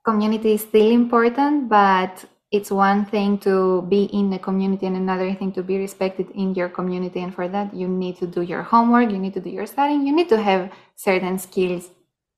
Community 0.03 0.53
is 0.53 0.61
still 0.61 0.91
important, 0.91 1.69
but 1.69 2.25
it's 2.51 2.71
one 2.71 3.05
thing 3.05 3.37
to 3.37 3.83
be 3.83 4.05
in 4.05 4.33
a 4.33 4.39
community 4.39 4.87
and 4.87 4.97
another 4.97 5.33
thing 5.35 5.51
to 5.53 5.63
be 5.63 5.77
respected 5.77 6.29
in 6.31 6.53
your 6.55 6.67
community. 6.67 7.21
And 7.21 7.33
for 7.33 7.47
that, 7.47 7.73
you 7.73 7.87
need 7.87 8.17
to 8.17 8.27
do 8.27 8.41
your 8.41 8.63
homework, 8.63 9.11
you 9.11 9.19
need 9.19 9.33
to 9.35 9.39
do 9.39 9.49
your 9.49 9.67
studying, 9.67 10.05
you 10.05 10.15
need 10.15 10.29
to 10.29 10.41
have 10.41 10.71
certain 10.95 11.37
skills 11.37 11.89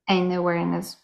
and 0.08 0.32
awareness 0.34 0.98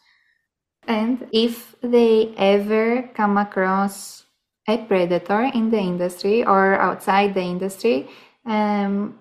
and 0.88 1.28
if 1.32 1.76
they 1.82 2.34
ever 2.38 3.10
come 3.14 3.38
across 3.38 4.26
a 4.68 4.78
predator 4.78 5.44
in 5.54 5.70
the 5.70 5.80
industry 5.80 6.44
or 6.44 6.76
outside 6.76 7.34
the 7.34 7.42
industry, 7.42 8.08
um, 8.46 9.20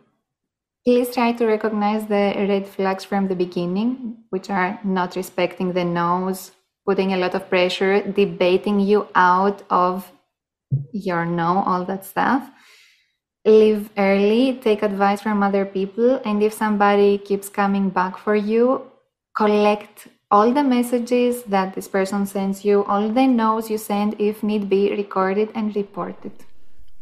please 0.85 1.13
try 1.15 1.33
to 1.33 1.47
recognize 1.47 2.07
the 2.07 2.35
red 2.49 2.67
flags 2.67 3.05
from 3.05 3.29
the 3.29 3.35
beginning, 3.35 4.17
which 4.31 4.51
are 4.51 4.79
not 4.85 5.17
respecting 5.17 5.73
the 5.73 5.85
no's, 5.85 6.53
putting 6.87 7.13
a 7.13 7.17
lot 7.17 7.35
of 7.35 7.49
pressure, 7.49 8.01
debating 8.03 8.81
you 8.81 9.07
out 9.15 9.63
of 9.71 10.11
your 10.93 11.25
no, 11.25 11.63
all 11.67 11.85
that 11.85 12.05
stuff. 12.05 12.51
Leave 13.45 13.89
early, 13.97 14.59
take 14.63 14.83
advice 14.83 15.23
from 15.23 15.43
other 15.43 15.65
people, 15.65 16.21
and 16.25 16.43
if 16.43 16.53
somebody 16.53 17.19
keeps 17.19 17.49
coming 17.49 17.89
back 17.89 18.19
for 18.19 18.35
you, 18.35 18.83
collect 19.35 20.09
all 20.31 20.53
the 20.53 20.63
messages 20.63 21.43
that 21.45 21.75
this 21.75 21.89
person 21.89 22.27
sends 22.27 22.65
you, 22.65 22.85
all 22.85 23.09
the 23.09 23.27
notes 23.27 23.71
you 23.71 23.79
send, 23.79 24.15
if 24.19 24.43
need 24.43 24.69
be, 24.69 24.91
recorded 24.91 25.51
and 25.55 25.75
reported. 25.75 26.33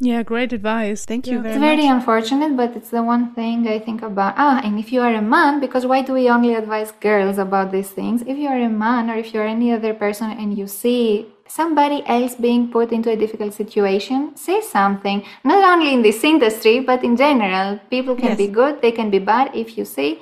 Yeah, 0.00 0.22
great 0.22 0.52
advice. 0.52 1.04
Thank 1.04 1.26
you 1.26 1.36
yeah. 1.36 1.42
very 1.42 1.54
it's 1.54 1.60
very 1.60 1.86
much. 1.88 1.96
unfortunate, 1.96 2.56
but 2.56 2.76
it's 2.76 2.90
the 2.90 3.02
one 3.02 3.34
thing 3.34 3.66
I 3.66 3.80
think 3.80 4.00
about. 4.02 4.34
Ah, 4.36 4.60
and 4.62 4.78
if 4.78 4.92
you 4.92 5.00
are 5.00 5.12
a 5.12 5.20
man, 5.20 5.58
because 5.58 5.84
why 5.86 6.02
do 6.02 6.12
we 6.12 6.30
only 6.30 6.54
advise 6.54 6.92
girls 6.92 7.36
about 7.36 7.72
these 7.72 7.90
things? 7.90 8.22
If 8.22 8.38
you 8.38 8.48
are 8.48 8.60
a 8.60 8.68
man 8.68 9.10
or 9.10 9.16
if 9.16 9.34
you're 9.34 9.46
any 9.46 9.72
other 9.72 9.92
person 9.94 10.30
and 10.30 10.56
you 10.56 10.68
see 10.68 11.26
somebody 11.48 12.04
else 12.06 12.36
being 12.36 12.70
put 12.70 12.92
into 12.92 13.10
a 13.10 13.16
difficult 13.16 13.54
situation, 13.54 14.36
say 14.36 14.60
something. 14.60 15.24
Not 15.42 15.64
only 15.64 15.92
in 15.92 16.02
this 16.02 16.22
industry, 16.22 16.78
but 16.78 17.02
in 17.02 17.16
general. 17.16 17.80
People 17.90 18.14
can 18.14 18.30
yes. 18.30 18.38
be 18.38 18.46
good, 18.46 18.80
they 18.80 18.92
can 18.92 19.10
be 19.10 19.18
bad. 19.18 19.50
If 19.52 19.76
you 19.76 19.84
see 19.84 20.20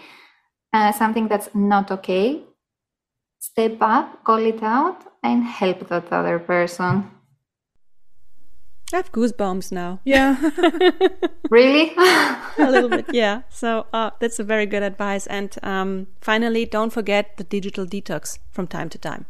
uh, 0.72 0.92
something 0.92 1.28
that's 1.28 1.50
not 1.54 1.90
okay, 1.90 2.45
step 3.46 3.78
up, 3.80 4.24
call 4.24 4.44
it 4.52 4.62
out, 4.62 4.98
and 5.22 5.44
help 5.44 5.88
that 5.88 6.12
other 6.12 6.38
person. 6.38 7.10
I 8.92 8.96
have 8.96 9.10
goosebumps 9.10 9.72
now. 9.72 9.98
Yeah. 10.04 10.36
really? 11.50 11.92
a 11.96 12.70
little 12.70 12.88
bit, 12.88 13.06
yeah. 13.12 13.42
So 13.48 13.86
uh, 13.92 14.10
that's 14.20 14.38
a 14.38 14.44
very 14.44 14.66
good 14.66 14.82
advice. 14.82 15.26
And 15.26 15.56
um, 15.62 16.06
finally, 16.20 16.66
don't 16.66 16.92
forget 16.92 17.36
the 17.36 17.44
digital 17.44 17.84
detox 17.84 18.38
from 18.52 18.68
time 18.68 18.88
to 18.90 18.98
time. 18.98 19.26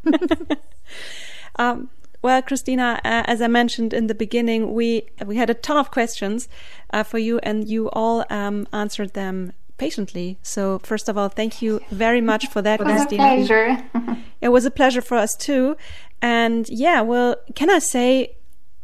um, 1.56 1.88
well, 2.20 2.42
Christina, 2.42 3.00
uh, 3.04 3.22
as 3.26 3.40
I 3.40 3.48
mentioned 3.48 3.94
in 3.94 4.08
the 4.08 4.14
beginning, 4.14 4.74
we 4.74 5.08
we 5.24 5.36
had 5.36 5.48
a 5.48 5.54
ton 5.54 5.76
of 5.76 5.90
questions 5.90 6.48
uh, 6.92 7.02
for 7.02 7.18
you, 7.18 7.38
and 7.42 7.68
you 7.68 7.88
all 7.90 8.24
um, 8.28 8.66
answered 8.72 9.14
them 9.14 9.52
patiently. 9.78 10.38
So 10.42 10.78
first 10.80 11.08
of 11.08 11.18
all, 11.18 11.28
thank 11.28 11.62
you 11.62 11.80
very 11.90 12.20
much 12.20 12.48
for 12.48 12.62
that, 12.62 12.80
Christina. 12.80 13.34
it 13.34 13.38
was 13.38 13.48
Christina. 13.48 13.74
A 13.74 14.00
pleasure. 14.06 14.22
it 14.40 14.48
was 14.48 14.64
a 14.64 14.70
pleasure 14.70 15.02
for 15.02 15.16
us 15.16 15.34
too. 15.36 15.76
And 16.22 16.68
yeah, 16.68 17.02
well, 17.02 17.36
can 17.54 17.70
I 17.70 17.78
say 17.78 18.36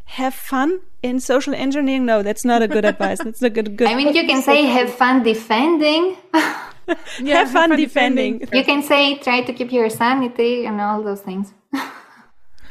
have 0.05 0.35
fun 0.35 0.81
in 1.02 1.20
social 1.20 1.55
engineering? 1.55 2.05
No, 2.05 2.22
that's 2.22 2.44
not 2.44 2.62
a 2.62 2.68
good 2.68 2.85
advice. 2.85 3.18
That's 3.18 3.42
a 3.42 3.50
good 3.50 3.76
good 3.76 3.88
I 3.92 3.94
mean 3.94 4.14
you 4.14 4.26
can 4.26 4.42
say 4.42 4.64
have 4.64 4.92
fun 4.92 5.22
defending. 5.22 6.16
yeah, 6.35 7.38
have 7.38 7.50
fun, 7.50 7.70
fun 7.70 7.78
defending. 7.78 8.38
defending. 8.38 8.59
You 8.59 8.64
can 8.64 8.83
say 8.83 9.18
try 9.18 9.42
to 9.42 9.52
keep 9.52 9.72
your 9.72 9.88
sanity 9.88 10.66
and 10.66 10.81
all 10.81 11.02
those 11.02 11.20
things. 11.20 11.52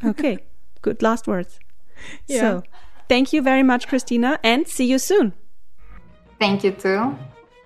okay. 0.04 0.40
Good 0.82 1.02
last 1.02 1.28
words. 1.28 1.60
Yeah. 2.28 2.40
So 2.40 2.64
thank 3.08 3.34
you 3.34 3.42
very 3.42 3.64
much, 3.64 3.88
Christina, 3.88 4.40
and 4.44 4.68
see 4.68 4.86
you 4.86 4.98
soon. 4.98 5.34
Thank 6.40 6.64
you 6.64 6.72
too. 6.72 7.16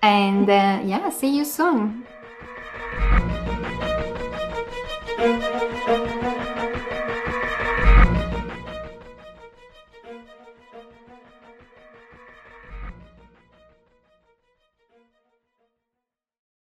And 0.02 0.48
uh, 0.48 0.80
yeah, 0.84 1.10
see 1.10 1.36
you 1.36 1.44
soon. 1.44 2.06